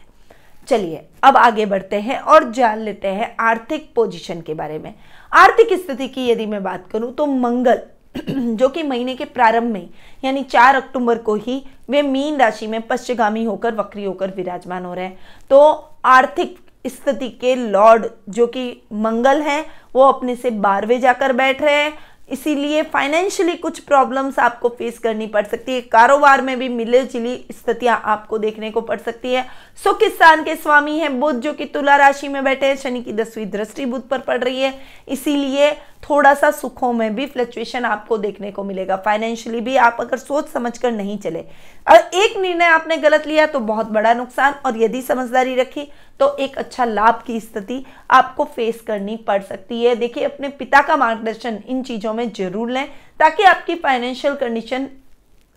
चलिए, 0.68 1.02
अब 1.23 1.37
आगे 1.37 1.66
बढ़ते 1.66 1.96
हैं 1.96 2.18
और 2.18 2.50
जान 2.52 2.78
लेते 2.78 3.08
हैं 3.08 3.35
आर्थिक 3.40 3.90
पोजीशन 3.94 4.40
के 4.40 4.54
बारे 4.54 4.78
में। 4.78 4.94
आर्थिक 5.32 5.73
स्थिति 5.75 6.08
की 6.08 6.26
यदि 6.28 6.46
मैं 6.46 6.62
बात 6.62 6.88
करूँ 6.90 7.12
तो 7.14 7.26
मंगल 7.26 7.80
जो 8.56 8.68
कि 8.68 8.82
महीने 8.82 9.14
के 9.14 9.25
प्रारंभ 9.25 9.73
में, 9.73 9.90
यानी 10.25 10.42
4 10.42 10.75
अक्टूबर 10.75 11.18
को 11.18 11.35
ही 11.35 11.64
वे 11.90 12.02
मीन 12.02 12.37
राशि 12.37 12.66
में 12.66 12.82
पश्चिगामी 12.82 13.44
होकर, 13.44 13.75
वक्री 13.75 14.04
होकर 14.04 14.30
विराजमान 14.30 14.85
हो 14.85 14.94
रहे 14.94 15.04
हैं। 15.04 15.18
तो 15.50 15.88
आर्थिक 16.04 16.58
स्थिति 16.87 17.28
के 17.28 17.54
लॉर्ड 17.54 18.06
जो 18.28 18.46
कि 18.46 18.82
मंगल 18.92 19.42
हैं, 19.42 19.66
वो 19.94 20.02
अपने 20.02 20.37
से 20.37 20.50
बारहवें 20.50 21.00
जाकर 21.00 21.32
बैठ 21.32 21.62
रहे 21.62 21.75
हैं। 21.75 21.99
इसीलिए 22.30 22.82
फाइनेंशियली 22.82 23.54
कुछ 23.56 23.78
प्रॉब्लम्स 23.78 24.38
आपको 24.38 24.68
फेस 24.68 24.99
करनी 24.99 25.26
पड़ 25.26 25.46
सकती 25.46 25.75
है। 25.75 25.80
कारोबार 25.80 26.42
में 26.42 26.58
भी 26.58 26.68
मिले 26.68 27.02
जुली 27.02 27.46
स्थितियाँ 27.52 28.02
आपको 28.04 28.38
देखने 28.38 28.70
को 28.70 28.80
पड़ 28.80 28.99
सकती 28.99 29.32
है। 29.32 29.46
सुख 29.78 30.02
स्थान 30.04 30.42
के 30.45 30.54
स्वामी 30.56 30.99
हैं 30.99 31.18
बुद्ध 31.21 31.40
जो 31.40 31.52
कि 31.52 31.64
तुला 31.64 31.97
राशि 31.97 32.28
में 32.28 32.42
बैठे 32.45 32.66
हैं, 32.66 32.76
शनि 32.76 33.02
की 33.02 33.12
दसवीं 33.12 33.45
दृष्टि 33.47 33.85
बुद्ध 33.87 34.04
पर 34.04 34.18
पड़ 34.18 34.38
रही 34.38 34.61
है। 34.61 34.73
इसीलिए 35.09 35.71
थोड़ा 36.02 36.33
सा 36.35 36.50
सुखों 36.50 36.92
में 36.92 37.14
भी 37.14 37.26
फ्लक्चुएशन 37.26 37.85
आपको 37.85 38.18
देखने 38.18 38.50
को 38.50 38.64
मिलेगा। 38.64 38.97
फाइनेंशियली 38.97 39.61
भी 39.61 39.76
आप 39.78 39.97
अगर 40.00 40.18
सोच 40.18 40.49
समझ 40.49 40.76
कर 40.78 40.92
नहीं 40.92 41.16
चले। 41.18 41.45
और 41.87 41.97
एक 41.97 42.37
निर्णय 42.38 42.64
आपने 42.66 42.97
गलत 42.97 43.26
लिया 43.26 43.47
तो 43.47 43.61
बहुत 43.62 43.87
बड़ा 43.88 44.14
नुकसान। 44.14 44.54
और 44.66 44.83
यदि 44.83 45.02
समझदारी 45.02 45.54
रखी 45.54 45.88
तो 46.21 46.37
एक 46.37 46.56
अच्छा 46.59 46.85
लाभ 46.85 47.23
की 47.26 47.40
स्थिति 47.40 47.85
आपको 48.11 48.45
फेस 48.47 48.80
करनी 48.87 49.16
पड़ 49.26 49.42
सकती 49.42 49.83
है। 49.85 49.95
देखिए, 49.97 50.25
अपने 50.25 50.49
पिता 50.50 50.80
का 50.83 50.97
मार्गदर्शन 50.97 51.59
इन 51.66 51.83
चीज़ों 51.83 52.14
में 52.14 52.30
ज़रूर 52.33 52.71
लें 52.71 52.87
ताकि 53.21 53.42
आपकी 53.45 53.75
फाइनेंशियल 53.76 54.35
कंडीशन 54.37 54.88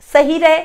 सही 0.09 0.37
रहे। 0.37 0.59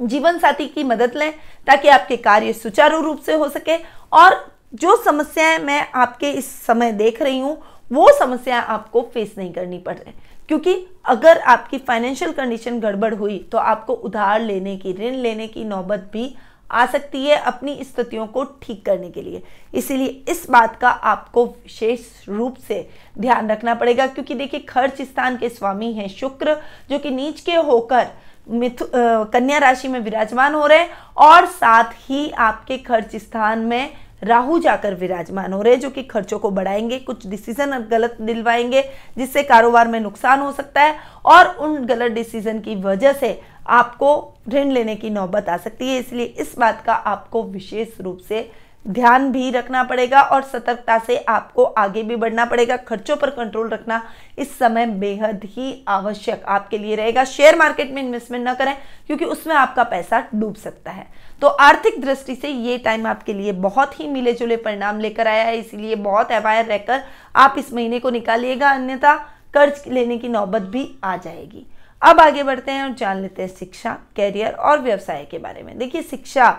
जीवन 0.00 0.38
साथी 0.38 0.66
की 0.66 0.84
मदद 0.84 1.16
लें 1.16 1.32
ताकि 1.66 1.88
आपके 1.88 2.16
कार्य 2.18 2.52
सुचारू 2.52 3.00
रूप 3.00 3.20
से 3.20 3.34
हो 3.34 3.48
सके। 3.48 3.76
और 4.12 4.44
जो 4.74 4.96
समस्याएँ 5.04 5.58
मैं 5.58 5.86
आपके 5.94 6.30
इस 6.30 6.50
समय 6.62 6.92
देख 6.92 7.22
रही 7.22 7.38
हूँ, 7.40 7.56
वो 7.92 8.08
समस्याएँ 8.18 8.62
आपको 8.62 9.08
फेस 9.14 9.34
नहीं 9.38 9.52
करनी 9.52 9.78
पड़ 9.78 9.94
रही। 9.94 10.12
क्योंकि 10.48 10.74
अगर 11.04 11.38
आपकी 11.38 11.78
फाइनेंशियल 11.78 12.32
कंडीशन 12.32 12.78
गड़बड़ 12.80 13.14
हुई 13.14 13.38
तो 13.52 13.58
आपको 13.58 13.92
उधार 13.94 14.40
लेने 14.40 14.76
की, 14.76 14.92
ऋण 14.92 15.14
लेने 15.14 15.46
की 15.46 15.64
नौबत 15.64 16.10
भी 16.12 16.34
आ 16.70 16.84
सकती 16.86 17.24
है 17.24 17.36
अपनी 17.38 17.78
स्थितियों 17.84 18.26
को 18.26 18.42
ठीक 18.62 18.84
करने 18.86 19.10
के 19.10 19.22
लिए। 19.22 19.42
इसीलिए 19.74 20.24
इस 20.28 20.44
बात 20.50 20.76
का 20.80 20.88
आपको 20.88 21.44
विशेष 21.44 22.00
रूप 22.28 22.56
से 22.68 22.88
ध्यान 23.18 23.50
रखना 23.50 23.74
पड़ेगा, 23.74 24.06
क्योंकि 24.06 24.34
देखिए, 24.34 24.60
खर्च 24.60 25.00
स्थान 25.02 25.36
के 25.36 25.48
स्वामी 25.48 25.92
हैं 25.92 26.08
शुक्र, 26.08 26.56
जो 26.90 26.98
कि 26.98 27.10
नीच 27.10 27.40
के 27.40 27.54
होकर 27.54 28.06
मिथु 28.50 28.84
कन्या 28.94 29.58
राशि 29.58 29.88
में 29.88 29.98
विराजमान 30.00 30.54
हो 30.54 30.66
रहे 30.66 30.78
हैं 30.78 30.90
और 31.16 31.46
साथ 31.46 31.92
ही 32.00 32.28
आपके 32.30 32.78
खर्च 32.78 33.16
स्थान 33.16 33.58
में 33.58 33.90
राहु 34.24 34.58
जाकर 34.58 34.94
विराजमान 34.94 35.52
हो 35.52 35.60
रहे 35.62 35.72
हैं, 35.72 35.80
जो 35.80 35.90
कि 35.90 36.02
खर्चों 36.02 36.38
को 36.38 36.50
बढ़ाएँगे, 36.50 36.98
कुछ 36.98 37.26
डिसीज़न 37.26 37.78
गलत 37.90 38.16
दिलवाएँगे, 38.20 38.82
जिससे 39.18 39.42
कारोबार 39.42 39.88
में 39.88 39.98
नुकसान 40.00 40.40
हो 40.40 40.50
सकता 40.52 40.82
है 40.82 40.96
और 41.24 41.54
उन 41.56 41.84
गलत 41.86 42.12
डिसीज़न 42.12 42.60
की 42.60 42.74
वजह 42.76 43.12
से 43.12 43.40
आपको 43.68 44.10
ऋण 44.48 44.70
लेने 44.70 44.94
की 44.96 45.10
नौबत 45.10 45.48
आ 45.48 45.56
सकती 45.56 45.88
है। 45.88 45.98
इसलिए 45.98 46.26
इस 46.38 46.54
बात 46.58 46.82
का 46.86 46.94
आपको 46.94 47.42
विशेष 47.42 48.00
रूप 48.00 48.18
से 48.28 48.50
ध्यान 48.88 49.30
भी 49.32 49.50
रखना 49.50 49.82
पड़ेगा 49.84 50.20
और 50.22 50.42
सतर्कता 50.42 50.98
से 50.98 51.16
आपको 51.18 51.64
आगे 51.64 52.02
भी 52.02 52.16
बढ़ना 52.16 52.44
पड़ेगा। 52.44 52.76
खर्चों 52.78 53.16
पर 53.16 53.30
कंट्रोल 53.30 53.68
रखना 53.68 54.02
इस 54.38 54.56
समय 54.58 54.86
बेहद 54.98 55.40
ही 55.46 55.84
आवश्यक 55.88 56.44
आपके 56.44 56.78
लिए 56.78 56.96
रहेगा। 56.96 57.24
शेयर 57.26 57.56
मार्केट 57.56 57.90
में 57.90 58.02
इन्वेस्टमेंट 58.02 58.44
ना 58.44 58.54
करें, 58.54 58.76
क्योंकि 59.06 59.24
उसमें 59.24 59.54
आपका 59.54 59.84
पैसा 59.84 60.22
डूब 60.34 60.54
सकता 60.54 60.90
है। 60.90 61.06
तो 61.42 61.46
आर्थिक 61.46 62.00
दृष्टि 62.00 62.34
से 62.34 62.48
ये 62.48 62.78
टाइम 62.78 63.06
आपके 63.06 63.34
लिए 63.34 63.52
बहुत 63.52 63.98
ही 64.00 64.08
मिले 64.08 64.32
जुले 64.32 64.56
परिणाम 64.58 65.00
लेकर 65.00 65.28
आया 65.28 65.44
है। 65.44 65.58
इसीलिए 65.58 65.94
बहुत 65.96 66.32
अवायर 66.32 66.64
रहकर 66.66 67.02
आप 67.36 67.54
इस 67.58 67.72
महीने 67.72 67.98
को 68.00 68.10
निकालिएगा, 68.10 68.70
अन्यथा 68.70 69.14
कर्ज 69.54 69.82
लेने 69.88 70.18
की 70.18 70.28
नौबत 70.28 70.62
भी 70.62 70.88
आ 71.04 71.16
जाएगी। 71.16 71.66
अब 72.02 72.20
आगे 72.20 72.42
बढ़ते 72.42 72.72
हैं 72.72 72.82
और 72.82 72.94
जान 72.94 73.20
लेते 73.22 73.42
हैं 73.42 73.48
शिक्षा 73.50 73.96
कैरियर 74.16 74.52
और 74.52 74.80
व्यवसाय 74.80 75.26
के 75.30 75.38
बारे 75.38 75.62
में। 75.62 75.76
देखिए, 75.78 76.02
शिक्षा 76.02 76.50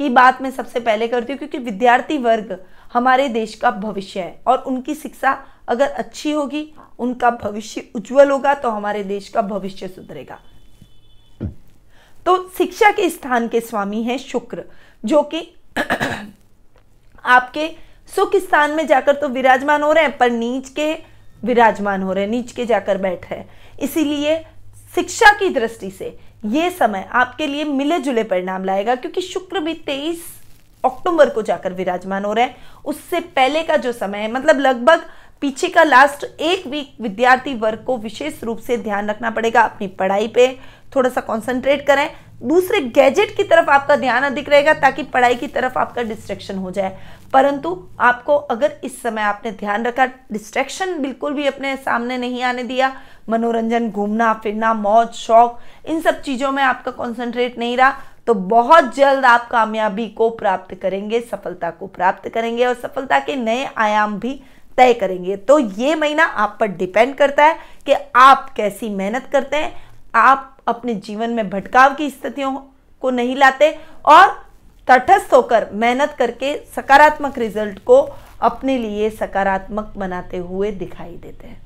की 0.00 0.08
बात 0.08 0.40
मैं 0.42 0.50
सबसे 0.50 0.80
पहले 0.80 1.06
करती 1.08 1.32
हूँ, 1.32 1.38
क्योंकि 1.38 1.58
विद्यार्थी 1.60 2.16
वर्ग 2.18 2.58
हमारे 2.92 3.28
देश 3.28 3.54
का 3.54 3.70
भविष्य 3.70 4.20
है 4.20 4.40
और 4.46 4.58
उनकी 4.58 4.94
शिक्षा 4.94 5.32
अगर 5.68 5.88
अच्छी 5.88 6.30
होगी, 6.32 6.62
उनका 6.98 7.30
भविष्य 7.32 7.84
उज्जवल 7.94 8.30
होगा 8.30 8.54
तो 8.54 8.70
हमारे 8.70 9.02
देश 9.04 9.28
का 9.28 9.42
भविष्य 9.42 9.88
सुधरेगा। 9.88 10.38
तो 12.26 12.36
शिक्षा 12.58 12.90
के 12.90 13.08
स्थान 13.10 13.48
के 13.48 13.60
स्वामी 13.60 14.02
हैं 14.02 14.16
शुक्र, 14.18 14.64
जो 15.04 15.22
कि 15.24 15.46
आपके 17.26 17.68
सुख 18.08 18.36
स्थान 18.38 18.70
में 18.70 18.86
जाकर 18.86 19.14
तो 19.14 19.28
विराजमान 19.28 19.82
हो 19.82 19.92
रहे 19.92 20.04
हैं, 20.04 20.16
पर 20.18 20.30
नीच 20.30 20.68
के 20.68 20.92
विराजमान 21.44 22.02
हो 22.02 22.12
रहे 22.12 22.24
हैं, 22.24 22.30
नीच 22.30 22.52
के 22.52 22.66
जाकर 22.66 22.98
बैठे 22.98 23.44
इसीलिए 23.82 24.38
शिक्षा 24.94 25.32
की 25.32 25.48
दृष्टि 25.50 25.90
से 25.90 26.18
ये 26.42 26.70
समय 26.70 27.08
आपके 27.12 27.46
लिए 27.46 27.64
मिले 27.64 27.98
जुले 27.98 28.22
परिणाम 28.24 28.64
लाएगा, 28.64 28.94
क्योंकि 28.94 29.20
शुक्र 29.20 29.60
भी 29.60 29.74
तेईस 29.76 30.22
अक्टूबर 30.84 31.30
को 31.30 31.42
जाकर 31.42 31.72
विराजमान 31.72 32.24
हो 32.24 32.32
रहे 32.32 32.44
हैं। 32.44 32.56
उससे 32.84 33.20
पहले 33.20 33.62
का 33.62 33.76
जो 33.76 33.92
समय 33.92 34.18
है 34.18 34.30
मतलब 34.32 34.60
लगभग 34.60 35.04
पीछे 35.42 35.68
का 35.68 35.82
लास्ट 35.82 36.24
एक 36.40 36.66
वीक 36.66 36.96
विद्यार्थी 37.00 37.54
वर्ग 37.54 37.84
को 37.84 37.96
विशेष 37.98 38.42
रूप 38.44 38.58
से 38.58 38.76
ध्यान 38.78 39.08
रखना 39.10 39.30
पड़ेगा 39.30 39.60
अपनी 39.60 39.86
पढ़ाई 39.88 40.26
पे। 40.28 40.46
थोड़ा 40.96 41.10
सा 41.10 41.20
कंसंट्रेट 41.20 41.86
करें। 41.86 42.10
दूसरे 42.42 42.80
गैजेट 42.80 43.36
की 43.36 43.44
तरफ़ 43.44 43.70
आपका 43.70 43.96
ध्यान 43.96 44.22
अधिक 44.22 44.48
रहेगा 44.48 44.72
ताकि 44.74 45.02
पढ़ाई 45.04 45.34
की 45.34 45.46
तरफ़ 45.46 45.78
आपका 45.78 46.02
डिस्ट्रैक्शन 46.02 46.58
हो 46.58 46.70
जाए। 46.70 46.96
परंतु 47.32 47.76
आपको 48.00 48.36
अगर 48.36 48.76
इस 48.84 49.00
समय 49.02 49.22
आपने 49.22 49.52
ध्यान 49.52 49.84
रखा 49.84 50.06
डिस्ट्रैक्शन 50.06 50.98
बिल्कुल 51.02 51.34
भी 51.34 51.46
अपने 51.46 51.74
सामने 51.76 52.18
नहीं 52.18 52.42
आने 52.42 52.62
दिया, 52.64 52.92
मनोरंजन, 53.28 53.90
घूमना, 53.90 54.32
फिरना, 54.34 54.74
मौज, 54.74 55.08
शौक, 55.08 55.58
इन 55.86 56.00
सब 56.00 56.20
चीज़ों 56.22 56.52
में 56.52 56.62
आपका 56.62 56.90
कॉन्सेंट्रेट 56.92 57.58
नहीं 57.58 57.76
रहा 57.76 57.94
तो 58.26 58.34
बहुत 58.34 58.94
जल्द 58.94 59.24
आप 59.24 59.48
कामयाबी 59.50 60.06
को 60.08 60.28
प्राप्त 60.30 60.74
करेंगे, 60.74 61.20
सफलता 61.20 61.70
को 61.70 61.86
प्राप्त 61.86 62.28
करेंगे 62.28 62.64
और 62.66 62.74
सफलता 62.74 63.18
के 63.18 63.36
नए 63.36 63.68
आयाम 63.76 64.18
भी 64.18 64.40
तय 64.80 64.92
करेंगे। 64.94 65.36
तो 65.38 65.58
ये 65.58 65.94
महीना 65.94 66.24
आप 66.24 66.56
पर 66.60 66.66
डिपेंड 66.76 67.14
करता 67.14 67.44
है 67.44 67.58
कि 67.86 67.94
आप 68.16 68.52
कैसी 68.56 68.88
मेहनत 68.90 69.28
करते 69.32 69.56
हैं। 69.56 69.72
आप 70.14 70.56
अपने 70.68 70.94
जीवन 70.96 71.30
में 71.30 71.48
भटकाव 71.50 71.94
की 71.94 72.08
स्थितियों 72.10 72.52
को 73.02 73.10
नहीं 73.10 73.36
लाते 73.36 73.70
और 74.04 74.28
तटस्थ 74.88 75.34
होकर 75.34 75.68
मेहनत 75.72 76.14
करके 76.18 76.54
सकारात्मक 76.76 77.38
रिज़ल्ट 77.38 77.78
को 77.84 78.00
अपने 78.42 78.76
लिए 78.78 79.10
सकारात्मक 79.10 79.92
बनाते 79.96 80.36
हुए 80.36 80.70
दिखाई 80.72 81.16
देते 81.16 81.46
हैं। 81.46 81.60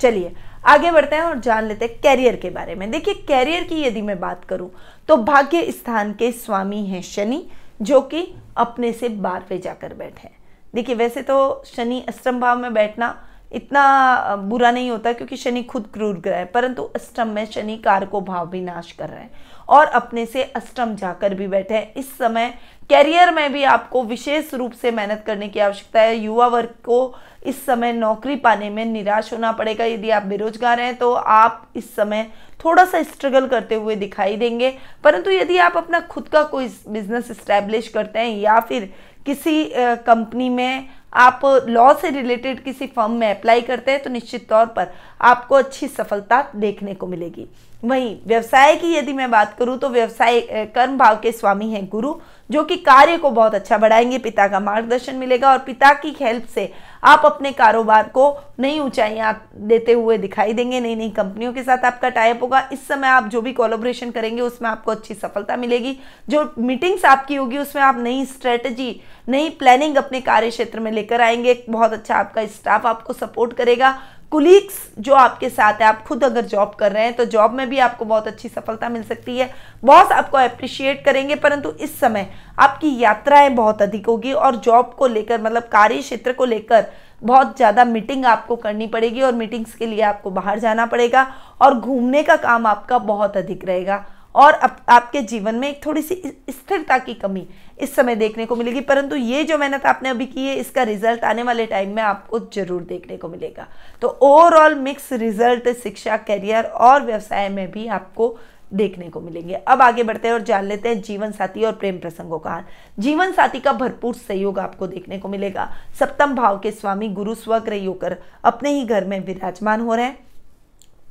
चलिए, 0.00 0.32
आगे 0.66 0.90
बढ़ते 0.90 1.16
हैं 1.16 1.22
और 1.22 1.38
जान 1.40 1.66
लेते 1.66 1.84
हैं 1.84 2.00
कैरियर 2.02 2.36
के 2.36 2.50
बारे 2.50 2.74
में। 2.74 2.90
देखिए, 2.90 3.14
कैरियर 3.28 3.64
की 3.64 3.82
यदि 3.82 4.02
मैं 4.02 4.18
बात 4.20 4.44
करूँ 4.44 4.70
तो 5.08 5.16
भाग्य 5.18 5.70
स्थान 5.72 6.12
के 6.12 6.32
स्वामी 6.32 6.84
हैं 6.86 7.02
शनि, 7.04 7.44
जो 7.82 8.00
कि 8.02 8.26
अपने 8.56 8.92
से 8.92 9.08
बारहवें 9.08 9.60
जाकर 9.60 9.94
बैठे 9.94 10.36
देखिए 10.74 10.94
वैसे 10.94 11.22
तो 11.22 11.38
शनि 11.66 12.04
अष्टम 12.08 12.40
भाव 12.40 12.58
में 12.58 12.72
बैठना 12.74 13.14
इतना 13.52 14.36
बुरा 14.38 14.70
नहीं 14.70 14.90
होता 14.90 15.12
क्योंकि 15.12 15.36
शनि 15.36 15.62
खुद 15.62 15.88
क्रूर 15.94 16.16
ग्रह 16.16 16.36
है, 16.36 16.44
परंतु 16.44 16.82
अष्टम 16.96 17.28
में 17.28 17.44
शनि 17.46 17.76
कार 17.76 18.04
को 18.06 18.20
भाव 18.20 18.48
भी 18.48 18.60
नाश 18.60 18.90
कर 18.92 19.08
रहे 19.08 19.20
हैं 19.20 19.30
और 19.68 19.86
अपने 19.86 20.24
से 20.26 20.42
अष्टम 20.44 20.94
जाकर 20.96 21.34
भी 21.34 21.46
बैठे 21.48 21.74
हैं। 21.74 21.92
इस 21.94 22.16
समय 22.18 22.52
कैरियर 22.90 23.30
में 23.34 23.52
भी 23.52 23.62
आपको 23.66 24.02
विशेष 24.04 24.52
रूप 24.54 24.72
से 24.72 24.90
मेहनत 24.90 25.22
करने 25.26 25.48
की 25.48 25.60
आवश्यकता 25.60 26.00
है। 26.00 26.16
युवा 26.16 26.46
वर्ग 26.46 26.74
को 26.84 27.14
इस 27.46 27.64
समय 27.66 27.92
नौकरी 27.92 28.36
पाने 28.36 28.70
में 28.70 28.84
निराश 28.84 29.32
होना 29.32 29.52
पड़ेगा। 29.52 29.84
यदि 29.84 30.10
आप 30.10 30.22
बेरोजगार 30.24 30.80
हैं 30.80 30.94
तो 30.96 31.12
आप 31.12 31.68
इस 31.76 31.94
समय 31.96 32.26
थोड़ा 32.64 32.84
सा 32.84 33.02
स्ट्रगल 33.02 33.46
करते 33.48 33.74
हुए 33.74 33.96
दिखाई 33.96 34.36
देंगे। 34.36 34.72
परंतु 35.04 35.30
यदि 35.30 35.58
आप 35.58 35.76
अपना 35.76 36.00
खुद 36.02 36.28
का 36.28 36.42
कोई 36.44 36.68
बिज़नेस 36.88 37.30
इस्टेब्लिश 37.30 37.88
करते 37.88 38.18
हैं 38.18 38.36
या 38.38 38.58
फिर 38.60 38.92
किसी 39.26 39.64
कंपनी 39.74 40.48
में 40.48 40.88
आप 41.12 41.40
लॉ 41.68 41.92
से 41.94 42.10
रिलेटेड 42.10 42.62
किसी 42.64 42.86
फर्म 42.86 43.10
में 43.10 43.30
अप्लाई 43.30 43.60
करते 43.60 43.90
हैं 43.90 44.02
तो 44.02 44.10
निश्चित 44.10 44.48
तौर 44.48 44.66
पर 44.66 44.92
आपको 45.20 45.54
अच्छी 45.54 45.88
सफलता 45.88 46.42
देखने 46.56 46.94
को 46.94 47.06
मिलेगी। 47.06 47.46
वहीं, 47.82 48.16
व्यवसाय 48.26 48.74
की 48.76 48.92
यदि 48.94 49.12
मैं 49.12 49.30
बात 49.30 49.54
करूँ 49.58 49.76
तो 49.78 49.88
व्यवसाय 49.88 50.40
कर्म 50.74 50.96
भाव 50.98 51.18
के 51.22 51.32
स्वामी 51.32 51.70
हैं 51.70 51.86
गुरु, 51.88 52.14
जो 52.50 52.62
कि 52.64 52.76
कार्य 52.78 53.16
को 53.18 53.30
बहुत 53.30 53.54
अच्छा 53.54 53.78
बढ़ाएँगे, 53.78 54.18
पिता 54.18 54.46
का 54.48 54.60
मार्गदर्शन 54.60 55.16
मिलेगा 55.16 55.50
और 55.50 55.58
पिता 55.58 55.92
की 55.92 56.14
हेल्प 56.20 56.46
से 56.46 56.72
आप 57.04 57.22
अपने 57.26 57.52
कारोबार 57.52 58.08
को 58.08 58.30
नई 58.60 58.78
ऊंचाइयाँ 58.78 59.32
देते 59.56 59.92
हुए 59.92 60.16
दिखाई 60.18 60.52
देंगे 60.52 60.80
नई 60.80 60.94
नई 60.94 61.10
कंपनियों 61.10 61.52
के 61.52 61.62
साथ 61.62 61.84
आपका 61.84 62.08
टाइप 62.08 62.42
होगा। 62.42 62.68
इस 62.72 62.86
समय 62.88 63.08
आप 63.08 63.28
जो 63.28 63.42
भी 63.42 63.52
कोलोब्रेशन 63.52 64.10
करेंगे, 64.10 64.42
उसमें 64.42 64.68
आपको 64.70 64.90
अच्छी 64.90 65.14
सफलता 65.14 65.56
मिलेगी। 65.56 65.96
जो 66.28 66.52
मीटिंग्स 66.58 67.04
आपकी 67.04 67.34
होगी, 67.34 67.58
उसमें 67.58 67.82
आप 67.82 67.98
नई 67.98 68.24
स्ट्रेटजी 68.24 69.00
नई 69.28 69.48
प्लानिंग 69.50 69.96
अपने 69.96 70.20
कार्य 70.20 70.50
क्षेत्र 70.50 70.80
में 70.80 70.92
लेकर 70.92 71.20
आएँगे। 71.20 71.62
बहुत 71.70 71.92
अच्छा 71.92 72.14
आपका 72.14 72.46
स्टाफ 72.46 72.86
आपको 72.86 73.12
सपोर्ट 73.12 73.52
करेगा। 73.52 73.98
कुलीग्स 74.32 74.74
जो 74.98 75.14
आपके 75.14 75.48
साथ 75.50 75.74
है, 75.74 75.86
आप 75.86 76.02
खुद 76.06 76.24
अगर 76.24 76.44
जॉब 76.46 76.74
कर 76.78 76.92
रहे 76.92 77.04
हैं 77.04 77.14
तो 77.16 77.24
जॉब 77.26 77.52
में 77.52 77.68
भी 77.68 77.78
आपको 77.78 78.04
बहुत 78.04 78.26
अच्छी 78.26 78.48
सफलता 78.48 78.88
मिल 78.88 79.02
सकती 79.04 79.36
है। 79.38 79.50
बॉस 79.82 80.12
आपको 80.12 80.38
अप्रिशिएट 80.38 81.04
करेंगे, 81.04 81.34
परंतु 81.36 81.70
इस 81.72 81.98
समय 82.00 82.28
आपकी 82.58 82.98
यात्राएँ 82.98 83.48
बहुत 83.50 83.82
अधिक 83.82 84.06
होगी 84.06 84.32
और 84.32 84.56
जॉब 84.58 84.94
को 84.98 85.06
लेकर 85.06 85.40
मतलब 85.42 85.68
कार्य 85.72 86.00
क्षेत्र 86.00 86.32
को 86.32 86.44
लेकर 86.44 86.86
बहुत 87.22 87.56
ज़्यादा 87.56 87.84
मीटिंग 87.84 88.24
आपको 88.26 88.56
करनी 88.56 88.86
पड़ेगी 88.86 89.22
और 89.22 89.32
मीटिंग्स 89.34 89.74
के 89.74 89.86
लिए 89.86 90.02
आपको 90.02 90.30
बाहर 90.30 90.58
जाना 90.58 90.86
पड़ेगा 90.86 91.26
और 91.60 91.74
घूमने 91.74 92.22
का 92.22 92.36
काम 92.36 92.66
आपका 92.66 92.98
बहुत 93.00 93.36
अधिक 93.36 93.64
रहेगा। 93.64 94.04
और 94.38 94.52
अब 94.54 94.76
आपके 94.88 95.20
जीवन 95.22 95.54
में 95.54 95.68
एक 95.68 95.84
थोड़ी 95.86 96.02
सी 96.02 96.14
स्थिरता 96.50 96.98
की 96.98 97.14
कमी 97.14 97.46
इस 97.78 97.94
समय 97.94 98.16
देखने 98.16 98.46
को 98.46 98.56
मिलेगी। 98.56 98.80
परंतु 98.82 99.16
ये 99.16 99.44
जो 99.44 99.58
मेहनत 99.58 99.86
आपने 99.86 100.08
अभी 100.08 100.26
की 100.26 100.46
है, 100.46 100.54
इसका 100.56 100.82
रिज़ल्ट 100.84 101.24
आने 101.24 101.42
वाले 101.42 101.66
टाइम 101.66 101.94
में 101.94 102.02
आपको 102.02 102.38
ज़रूर 102.54 102.82
देखने 102.82 103.16
को 103.16 103.28
मिलेगा। 103.28 103.66
तो 104.02 104.08
ओवरऑल 104.08 104.74
मिक्स 104.76 105.12
रिज़ल्ट 105.14 105.68
शिक्षा 105.78 106.16
करियर 106.18 106.64
और 106.64 107.02
व्यवसाय 107.02 107.48
में 107.48 107.70
भी 107.70 107.86
आपको 107.88 108.36
देखने 108.72 109.08
को 109.08 109.20
मिलेंगे। 109.20 109.54
अब 109.54 109.82
आगे 109.82 110.02
बढ़ते 110.02 110.28
हैं 110.28 110.34
और 110.34 110.42
जान 110.42 110.64
लेते 110.64 110.88
हैं 110.88 111.00
जीवन 111.02 111.30
साथी 111.32 111.64
और 111.64 111.72
प्रेम 111.72 111.98
प्रसंगों 111.98 112.38
का 112.38 112.62
जीवन 112.98 113.32
साथी 113.32 113.60
का 113.60 113.72
भरपूर 113.72 114.14
सहयोग 114.16 114.58
आपको 114.58 114.86
देखने 114.86 115.18
को 115.18 115.28
मिलेगा। 115.28 115.68
सप्तम 115.98 116.34
भाव 116.34 116.58
के 116.58 116.70
स्वामी 116.70 117.08
गुरु 117.10 117.34
स्वग्रही 117.34 117.84
होकर 117.84 118.16
अपने 118.44 118.70
ही 118.70 118.84
घर 118.84 119.04
में 119.04 119.18
विराजमान 119.26 119.80
हो 119.80 119.94
रहे 119.94 120.04
हैं। 120.04 120.18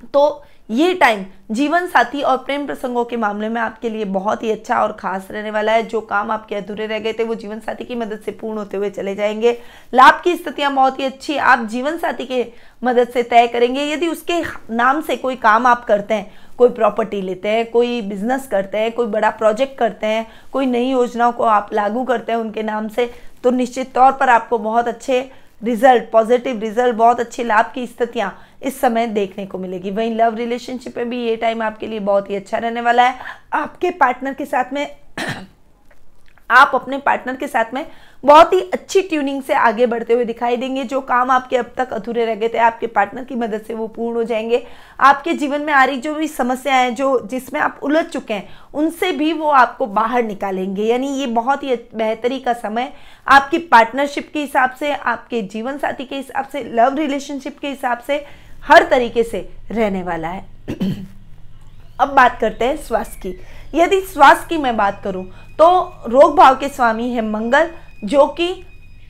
तो 0.06 0.44
ये 0.70 0.94
टाइम 0.94 1.24
जीवन 1.52 1.86
साथी 1.88 2.22
और 2.22 2.38
प्रेम 2.38 2.66
प्रसंगों 2.66 3.04
के 3.06 3.18
मामले 3.18 3.50
में 3.50 3.60
आपके 3.62 3.90
लिए 3.90 4.06
बहुत 4.06 4.42
ही 4.44 4.52
अच्छा 4.52 4.80
और 4.80 4.92
खास 4.92 5.28
रहने 5.32 5.52
वाला 5.52 5.72
है। 5.72 5.84
जो 5.84 6.02
काम 6.02 6.32
आपके 6.32 6.56
अधूरे 6.56 6.88
रह 6.88 7.00
गए 7.00 7.14
थे, 7.14 7.24
वो 7.24 7.36
जीवन 7.36 7.60
साथी 7.60 7.84
की 7.84 7.96
मदद 7.96 8.20
से 8.26 8.32
पूर्ण 8.32 8.58
होते 8.58 8.78
हुए 8.78 8.90
चले 8.90 9.16
जाएँगे। 9.16 9.58
लाभ 9.94 10.22
की 10.24 10.36
स्थितियाँ 10.36 10.74
बहुत 10.74 11.00
ही 11.00 11.06
अच्छी 11.06 11.38
आप 11.38 11.66
जीवन 11.66 11.98
साथी 11.98 12.26
के 12.26 12.46
मदद 12.84 13.08
से 13.08 13.24
तय 13.24 13.48
करेंगे। 13.48 13.86
यदि 13.86 14.08
उसके 14.08 14.42
नाम 14.74 15.02
से 15.02 15.16
कोई 15.16 15.36
काम 15.36 15.68
आप 15.68 15.86
करते 15.86 16.14
हैं, 16.14 16.32
कोई 16.58 16.70
प्रॉपर्टी 16.70 17.22
लेते 17.22 17.50
हैं, 17.50 17.66
कोई 17.72 18.02
बिज़नेस 18.02 18.48
करते 18.48 18.78
हैं, 18.78 18.92
कोई 18.92 19.08
बड़ा 19.08 19.30
प्रोजेक्ट 19.30 19.78
करते 19.80 20.08
हैं, 20.08 20.28
कोई 20.54 20.66
नई 20.66 20.90
योजनाओं 20.90 21.32
को 21.32 21.44
आप 21.44 21.70
लागू 21.74 22.04
करते 22.04 22.32
हैं 22.32 22.40
उनके 22.40 22.64
नाम 22.64 22.88
से 22.88 23.12
तो 23.44 23.52
निश्चित 23.52 23.94
तौर 23.94 24.12
पर 24.12 24.30
आपको 24.30 24.58
बहुत 24.58 24.88
अच्छे 24.88 25.30
रिज़ल्ट 25.62 26.10
पॉजिटिव 26.12 26.60
रिज़ल्ट 26.60 26.96
बहुत 26.96 27.20
अच्छे 27.20 27.44
लाभ 27.44 27.72
की 27.76 27.86
स्थितियाँ 27.88 28.32
इस 28.62 28.80
समय 28.82 29.08
देखने 29.08 29.46
को 29.46 29.58
मिलेगी। 29.58 29.92
वहीं 29.92 30.16
लव 30.16 30.36
रिलेशनशिप 30.36 30.98
में 30.98 31.10
भी 31.10 31.24
ये 31.24 31.36
टाइम 31.36 31.62
आपके 31.62 31.88
लिए 31.88 32.00
बहुत 32.02 32.30
ही 32.30 32.36
अच्छा 32.36 32.58
रहने 32.58 32.82
वाला 32.82 33.08
है। 33.08 33.20
आपके 33.54 33.92
पार्टनर 33.94 34.34
के 34.34 34.46
साथ 34.46 34.74
में, 34.74 34.88
आप 36.50 36.72
अपने 36.76 36.98
पार्टनर 36.98 37.36
के 37.36 37.48
साथ 37.48 37.74
में 37.74 37.86
बहुत 38.26 38.54
ही 38.54 38.60
अच्छी 38.62 39.02
ट्यूनिंग 39.02 39.44
से 39.44 39.54
आगे 39.54 39.86
बढ़ते 39.86 40.14
हुए 40.14 40.26
दिखाई 40.26 40.58
देंगे। 40.58 40.84
जो 40.84 41.02
काम 41.02 41.32
आपके 41.32 41.58
अब 41.58 41.72
तक 41.78 41.94
अधूरे 41.94 42.26
रह 42.26 42.36
गए 42.36 42.48
थे, 42.48 42.58
आपके 42.58 42.88
पार्टनर 42.88 43.24
की 43.24 43.36
मदद 43.36 43.62
से 43.62 43.74
वो 43.74 43.88
पूर्ण 43.88 44.18
हो 44.18 44.24
जाएँगे। 44.24 44.64
आपके 45.00 45.34
जीवन 45.34 45.62
में 45.62 45.74
आ 45.74 45.84
रही 45.84 45.98
जो 45.98 46.14
भी 46.16 46.28
समस्याएँ 46.28 46.84
हैं, 46.84 46.96
जो 46.96 47.20
जिसमें 47.26 47.60
आप 47.62 47.80
उलझ 47.84 48.06
चुके 48.06 48.34
हैं, 48.34 48.50
उनसे 48.74 49.12
भी 49.12 49.34
वो 49.34 49.50
आपको 49.50 49.86
बाहर 49.86 50.24
निकालेंगे। 50.24 50.84
यानी 50.84 51.08
ये 51.08 51.28
बहुत 51.28 51.64
ही 51.64 51.76
बेहतरी 51.96 52.40
का 52.40 52.54
समय। 52.54 52.94
आपकी 53.28 53.58
पार्टनरशिप 53.58 54.30
के 54.34 54.40
हिसाब 54.40 54.72
से, 54.72 54.94
आपके 54.94 55.42
जीवन 55.42 55.78
साथी 55.78 56.06
के 56.06 56.16
हिसाब 56.16 56.46
से 56.46 56.64
लव 56.64 56.96
रिलेशनशिप 56.96 57.60
के 57.60 57.68
हिसाब 57.68 58.00
से 58.00 58.26
हर 58.64 58.88
तरीके 58.90 59.24
से 59.24 59.50
रहने 59.72 60.04
वाला 60.04 60.28
है। 60.28 60.46
अब 62.00 62.08
बात 62.08 62.38
करते 62.42 62.66
हैं 62.66 62.78
स्वास्थ्य 62.78 63.20
की। 63.20 63.80
यदि 63.80 64.00
स्वास्थ्य 64.02 64.46
की 64.50 64.58
मैं 64.58 64.78
बात 64.78 65.02
करूँ 65.04 65.24
तो 65.60 65.68
रोग 66.08 66.36
भाव 66.36 66.56
के 66.56 66.68
स्वामी 66.70 67.10
है 67.10 67.22
मंगल 67.22 67.70
जो 68.04 68.26
कि 68.40 68.54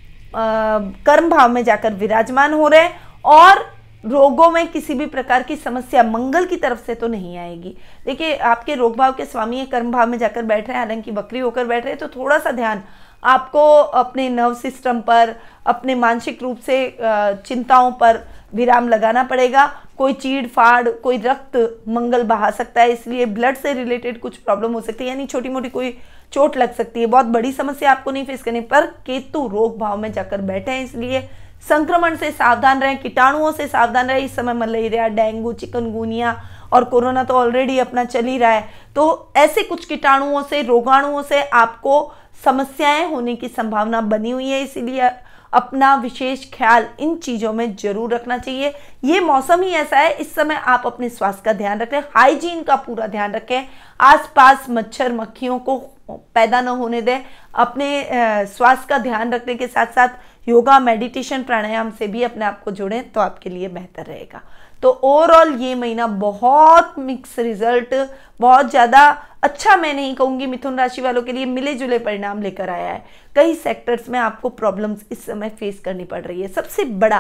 कर्म 0.06 1.30
भाव 1.30 1.50
में 1.50 1.64
जाकर 1.64 1.94
विराजमान 1.94 2.54
हो 2.54 2.68
रहे 2.68 2.82
हैं 2.82 3.00
और 3.26 3.66
रोगों 4.04 4.50
में 4.52 4.68
किसी 4.68 4.94
भी 4.94 5.06
प्रकार 5.06 5.44
की 5.44 5.56
समस्या 5.56 6.04
मंगल 6.04 6.46
की 6.46 6.56
तरफ़ 6.56 6.86
से 6.86 6.96
तो 6.96 7.08
नहीं 7.08 7.38
आएगी। 7.38 7.76
देखिए, 8.06 8.36
आपके 8.36 8.76
रोग 8.76 8.96
भाव 8.98 9.14
के 9.14 9.26
स्वामी 9.26 9.66
कर्म 9.66 9.92
भाव 9.92 10.08
में 10.08 10.18
जाकर 10.18 10.44
बैठ 10.44 10.68
रहे 10.68 10.78
हैं, 10.78 10.86
हालाँकि 10.86 11.12
बकरी 11.12 11.40
होकर 11.40 11.66
बैठ 11.66 11.84
रहे 11.84 11.94
हैं 11.94 12.00
तो 12.00 12.08
थोड़ा 12.16 12.38
सा 12.40 12.52
ध्यान 12.52 12.84
आपको 13.24 13.62
अपने 13.80 14.28
नर्व 14.30 14.54
सिस्टम 14.54 15.00
पर, 15.02 15.36
अपने 15.66 15.96
मानसिक 15.96 16.44
रूप 16.44 16.60
से 16.60 16.98
चिंताओं 17.02 17.92
पर 17.92 18.20
विराम 18.54 18.88
लगाना 18.90 19.24
पड़ेगा। 19.24 19.66
कोई 19.98 20.14
चीड़, 20.14 20.46
फाड़, 20.48 20.90
कोई 20.90 21.18
रक्त 21.18 21.58
मंगल 21.88 22.24
बहा 22.24 22.52
सकता 22.52 22.82
है, 22.82 22.92
इसलिए 22.92 23.26
ब्लड 23.26 23.58
से 23.58 23.74
रिलेटेड 23.74 24.20
कुछ 24.20 24.38
प्रॉब्लम 24.38 24.74
हो 24.74 24.82
सकती 24.82 25.04
है, 25.04 25.10
यानी 25.10 25.26
छोटी 25.26 25.50
मोटी 25.50 25.70
कोई 25.70 25.98
चोट 26.34 26.58
लग 26.58 26.74
सकती 26.74 27.00
है। 27.00 27.06
बहुत 27.08 27.26
बड़ी 27.26 27.52
समस्या 27.52 27.92
आपको 27.92 28.12
नहीं 28.12 28.26
फेस 28.26 28.44
करनी, 28.44 28.62
पर 28.62 28.86
केतु 29.06 29.48
रोग 29.48 29.78
भाव 29.80 29.98
में 29.98 30.12
जाकर 30.14 30.42
बैठे 30.42 30.72
हैं, 30.72 30.84
इसलिए 30.84 31.28
संक्रमण 31.70 32.16
से 32.16 32.32
सावधान 32.32 32.82
रहें, 32.82 32.98
कीटाणुओं 32.98 33.52
से 33.52 33.68
सावधान 33.68 34.08
रहें। 34.08 34.20
इस 34.20 34.36
समय 34.36 34.54
मलेरिया, 34.54 35.08
डेंगू, 35.08 35.54
चिकनगुनिया 35.54 36.36
और 36.74 36.84
कोरोना 36.84 37.24
तो 37.24 37.34
ऑलरेडी 37.34 37.78
अपना 37.80 38.04
चल 38.06 38.26
ही 38.26 38.38
रहा 38.38 38.52
है। 38.52 38.68
तो 38.96 39.34
ऐसे 39.38 39.64
कुछ 39.64 39.86
कीटाणुओं 39.86 40.42
से, 40.44 40.62
रोगाणुओं 40.62 41.22
से 41.24 41.42
आपको 41.44 42.00
समस्याएँ 42.44 43.06
होने 43.10 43.36
की 43.36 43.48
संभावना 43.50 44.02
बनी 44.04 44.32
हुई 44.32 44.50
है, 44.50 44.62
इसीलिए 44.64 45.10
अपना 45.54 45.94
विशेष 45.96 46.44
ख्याल 46.54 46.88
इन 47.00 47.16
चीज़ों 47.18 47.52
में 47.54 47.76
ज़रूर 47.76 48.14
रखना 48.14 48.38
चाहिए। 48.38 48.74
ये 49.06 49.20
मौसम 49.22 49.62
ही 49.62 49.70
ऐसा 49.72 49.98
है, 49.98 50.12
इस 50.14 50.34
समय 50.36 50.56
आप 50.56 50.84
अपने 50.86 51.10
स्वास्थ्य 51.10 51.42
का 51.46 51.54
ध्यान 51.54 51.80
रखें, 51.80 52.00
हाइजीन 52.16 52.64
का 52.64 52.76
पूरा 52.78 53.08
ध्यान 53.08 53.34
रखें, 53.34 53.68
आसपास 54.00 54.66
मच्छर 54.70 55.14
मक्खियों 55.14 55.60
को 55.60 55.78
पैदा 56.10 56.62
न 56.62 56.68
होने 56.70 57.02
दें, 57.02 57.24
अपने 57.56 58.46
स्वास्थ्य 58.48 58.86
का 58.90 58.98
ध्यान 59.00 59.34
रखने 59.34 59.56
के 59.56 59.68
साथ 59.68 59.88
साथ 59.88 60.48
योगा, 60.48 60.80
मेडिटेशन, 60.80 61.44
प्राणायाम 61.44 61.92
से 61.92 62.08
भी 62.08 62.24
अपने 62.24 62.46
आप 62.46 62.62
को 62.64 62.72
जोड़ें 62.72 63.12
तो 63.12 63.22
आपके 63.22 63.50
लिए 63.50 63.68
बेहतर 63.70 64.06
रहेगा। 64.06 64.42
तो 64.84 64.90
ओवरऑल 64.90 65.54
ये 65.56 65.76
महीना 65.76 66.08
बहुत 66.08 66.94
मिक्स 67.00 67.38
रिज़ल्ट 67.40 67.96
बहुत 68.40 68.70
ज़्यादा 68.70 69.08
अच्छा 69.44 69.76
मैं 69.76 69.94
नहीं 69.94 70.14
कहूँगी 70.16 70.46
मिथुन 70.48 70.78
राशि 70.78 71.02
वालों 71.02 71.22
के 71.24 71.32
लिए 71.32 71.46
मिले 71.46 71.74
जुले 71.76 72.00
परिणाम 72.00 72.42
लेकर 72.42 72.70
आया 72.70 72.92
है। 72.92 73.06
कई 73.36 73.54
सेक्टर्स 73.56 74.10
में 74.10 74.20
आपको 74.20 74.50
प्रॉब्लम्स 74.52 75.06
इस 75.12 75.26
समय 75.26 75.50
फेस 75.50 75.80
करनी 75.80 76.04
पड़ 76.06 76.22
रही 76.22 76.42
है। 76.42 76.48
सबसे 76.48 76.84
बड़ा 76.96 77.20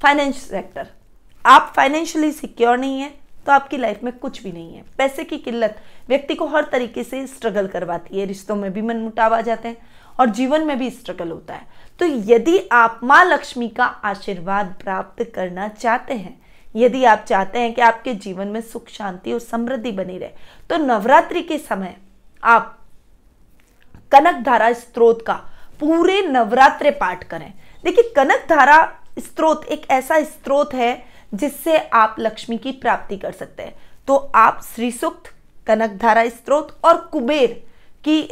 फाइनेंस 0.00 0.42
सेक्टर 0.42 0.88
आप 1.44 1.72
फाइनेंशियली 1.76 2.30
सिक्योर 2.32 2.78
नहीं 2.78 3.00
है 3.00 3.12
तो 3.46 3.52
आपकी 3.52 3.76
लाइफ 3.76 4.02
में 4.04 4.12
कुछ 4.14 4.42
भी 4.42 4.52
नहीं 4.52 4.74
है। 4.74 4.82
पैसे 4.98 5.24
की 5.24 5.38
किल्लत 5.38 5.76
व्यक्ति 6.08 6.34
को 6.34 6.46
हर 6.46 6.64
तरीके 6.72 7.04
से 7.04 7.26
स्ट्रगल 7.26 7.66
करवाती 7.68 8.20
है। 8.20 8.26
रिश्तों 8.26 8.56
में 8.56 8.72
भी 8.72 8.82
मन 8.82 8.96
मुटाव 8.98 9.34
आ 9.34 9.40
जाते 9.40 9.68
हैं 9.68 9.76
और 10.18 10.30
जीवन 10.30 10.66
में 10.66 10.78
भी 10.78 10.90
स्ट्रगल 10.90 11.30
होता 11.30 11.54
है। 11.54 11.66
तो 12.00 12.06
यदि 12.26 12.58
आप 12.72 13.00
माँ 13.04 13.24
लक्ष्मी 13.24 13.68
का 13.70 13.84
आशीर्वाद 13.84 14.74
प्राप्त 14.80 15.22
करना 15.34 15.68
चाहते 15.70 16.14
हैं 16.14 16.40
यदि 16.74 17.04
आप 17.04 17.24
चाहते 17.28 17.58
हैं 17.58 17.72
कि 17.74 17.80
आपके 17.80 18.14
जीवन 18.16 18.48
में 18.48 18.60
सुख, 18.62 18.88
शांति 18.88 19.32
और 19.32 19.40
समृद्धि 19.40 19.92
बनी 19.92 20.18
रहे 20.18 20.30
तो 20.70 20.76
नवरात्रि 20.76 21.42
के 21.42 21.58
समय 21.60 21.96
आप 22.42 22.78
कनक 24.12 24.42
धारा 24.44 24.72
स्त्रोत 24.72 25.24
का 25.26 25.34
पूरे 25.80 26.20
नवरात्र 26.22 26.90
पाठ 26.90 27.24
करें। 27.24 27.52
देखिए 27.84 28.12
कनक 28.16 28.46
धारा 28.48 28.80
स्त्रोत 29.18 29.64
एक 29.66 29.90
ऐसा 29.90 30.22
स्त्रोत 30.22 30.74
है 30.74 31.04
जिससे 31.32 31.76
आप 31.78 32.16
लक्ष्मी 32.18 32.58
की 32.58 32.72
प्राप्ति 32.72 33.16
कर 33.16 33.32
सकते 33.32 33.62
हैं। 33.62 33.74
तो 34.08 34.16
आप 34.34 34.60
श्री 34.64 34.90
सुक्त 34.92 35.32
कनक 35.66 35.96
धारा 35.98 36.28
स्त्रोत 36.28 36.78
और 36.84 36.96
कुबेर 37.12 37.62
की 38.04 38.22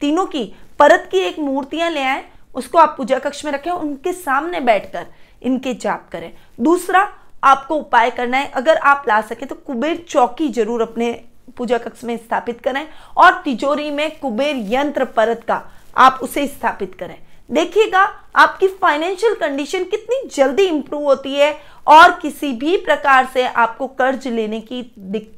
तीनों 0.00 0.24
की, 0.26 0.44
परत 0.78 1.08
की 1.12 1.18
एक 1.18 1.38
मूर्तियाँ 1.38 1.90
ले 1.90 2.02
आए, 2.02 2.24
उसको 2.54 2.78
आप 2.78 2.94
पूजा 2.96 3.18
कक्ष 3.18 3.44
में 3.44 3.52
रखें, 3.52 3.70
उनके 3.70 4.12
सामने 4.12 4.60
बैठकर 4.60 5.06
इनके 5.42 5.74
जाप 5.74 6.08
करें। 6.12 6.32
दूसरा 6.60 7.04
आपको 7.42 7.76
उपाय 7.76 8.10
करना 8.10 8.38
है। 8.38 8.50
अगर 8.52 8.76
आप 8.76 9.04
ला 9.08 9.20
सकें 9.22 9.46
तो 9.48 9.54
कुबेर 9.56 10.04
चौकी 10.08 10.48
ज़रूर 10.50 10.82
अपने 10.82 11.12
पूजा 11.56 11.78
कक्ष 11.78 12.04
में 12.04 12.16
स्थापित 12.16 12.60
करें 12.60 12.86
और 13.16 13.40
तिजोरी 13.42 13.90
में 13.90 14.18
कुबेर 14.18 14.56
यंत्र 14.68 15.04
परत 15.16 15.44
का 15.48 15.62
आप 15.96 16.18
उसे 16.22 16.46
स्थापित 16.46 16.94
करें। 16.94 17.16
देखिएगा, 17.50 18.00
आपकी 18.34 18.68
फाइनेंशियल 18.68 19.34
कंडीशन 19.34 19.84
कितनी 19.84 20.28
जल्दी 20.28 20.62
इंप्रूव 20.64 21.02
होती 21.02 21.34
है 21.34 21.52
और 21.86 22.18
किसी 22.22 22.52
भी 22.54 22.76
प्रकार 22.76 23.28
से 23.34 23.46
आपको 23.46 23.86
कर्ज 23.88 24.26
लेने 24.28 24.60
की 24.62 24.80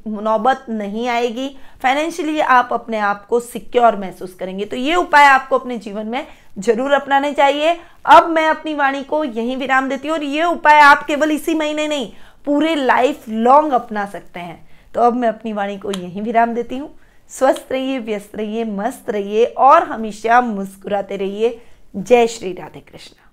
नौबत 0.07 0.65
नहीं 0.69 1.07
आएगी। 1.07 1.47
फाइनेंशियली 1.83 2.39
आप 2.39 2.69
अपने 2.73 2.97
आप 2.99 3.25
को 3.25 3.39
सिक्योर 3.39 3.95
महसूस 3.95 4.33
करेंगे। 4.33 4.65
तो 4.65 4.75
ये 4.77 4.95
उपाय 4.95 5.25
आपको 5.25 5.57
अपने 5.57 5.77
जीवन 5.77 6.07
में 6.07 6.25
ज़रूर 6.59 6.91
अपनाने 6.91 7.31
चाहिए। 7.33 7.77
अब 8.07 8.29
मैं 8.29 8.47
अपनी 8.47 8.73
वाणी 8.75 9.03
को 9.03 9.23
यहीं 9.23 9.57
विराम 9.57 9.89
देती 9.89 10.07
हूँ 10.07 10.17
और 10.17 10.23
ये 10.23 10.43
उपाय 10.45 10.79
आप 10.81 11.05
केवल 11.07 11.31
इसी 11.31 11.55
महीने 11.55 11.87
नहीं, 11.87 12.11
पूरे 12.45 12.75
लाइफ 12.75 13.29
लॉन्ग 13.29 13.73
अपना 13.73 14.05
सकते 14.07 14.39
हैं। 14.39 14.67
तो 14.93 15.01
अब 15.01 15.15
मैं 15.15 15.29
अपनी 15.29 15.53
वाणी 15.53 15.77
को 15.77 15.91
यहीं 15.91 16.21
विराम 16.21 16.53
देती 16.53 16.77
हूँ। 16.77 16.95
स्वस्थ 17.31 17.71
रहिए, 17.71 17.97
व्यस्त 17.99 18.35
रहिए, 18.35 18.63
मस्त 18.65 19.09
रहिए 19.09 19.45
और 19.45 19.83
हमेशा 19.83 20.39
मुस्कुराते 20.41 21.17
रहिए। 21.17 21.59
जय 21.95 22.27
श्री 22.27 22.53
राधे 22.53 22.79
कृष्ण 22.79 23.28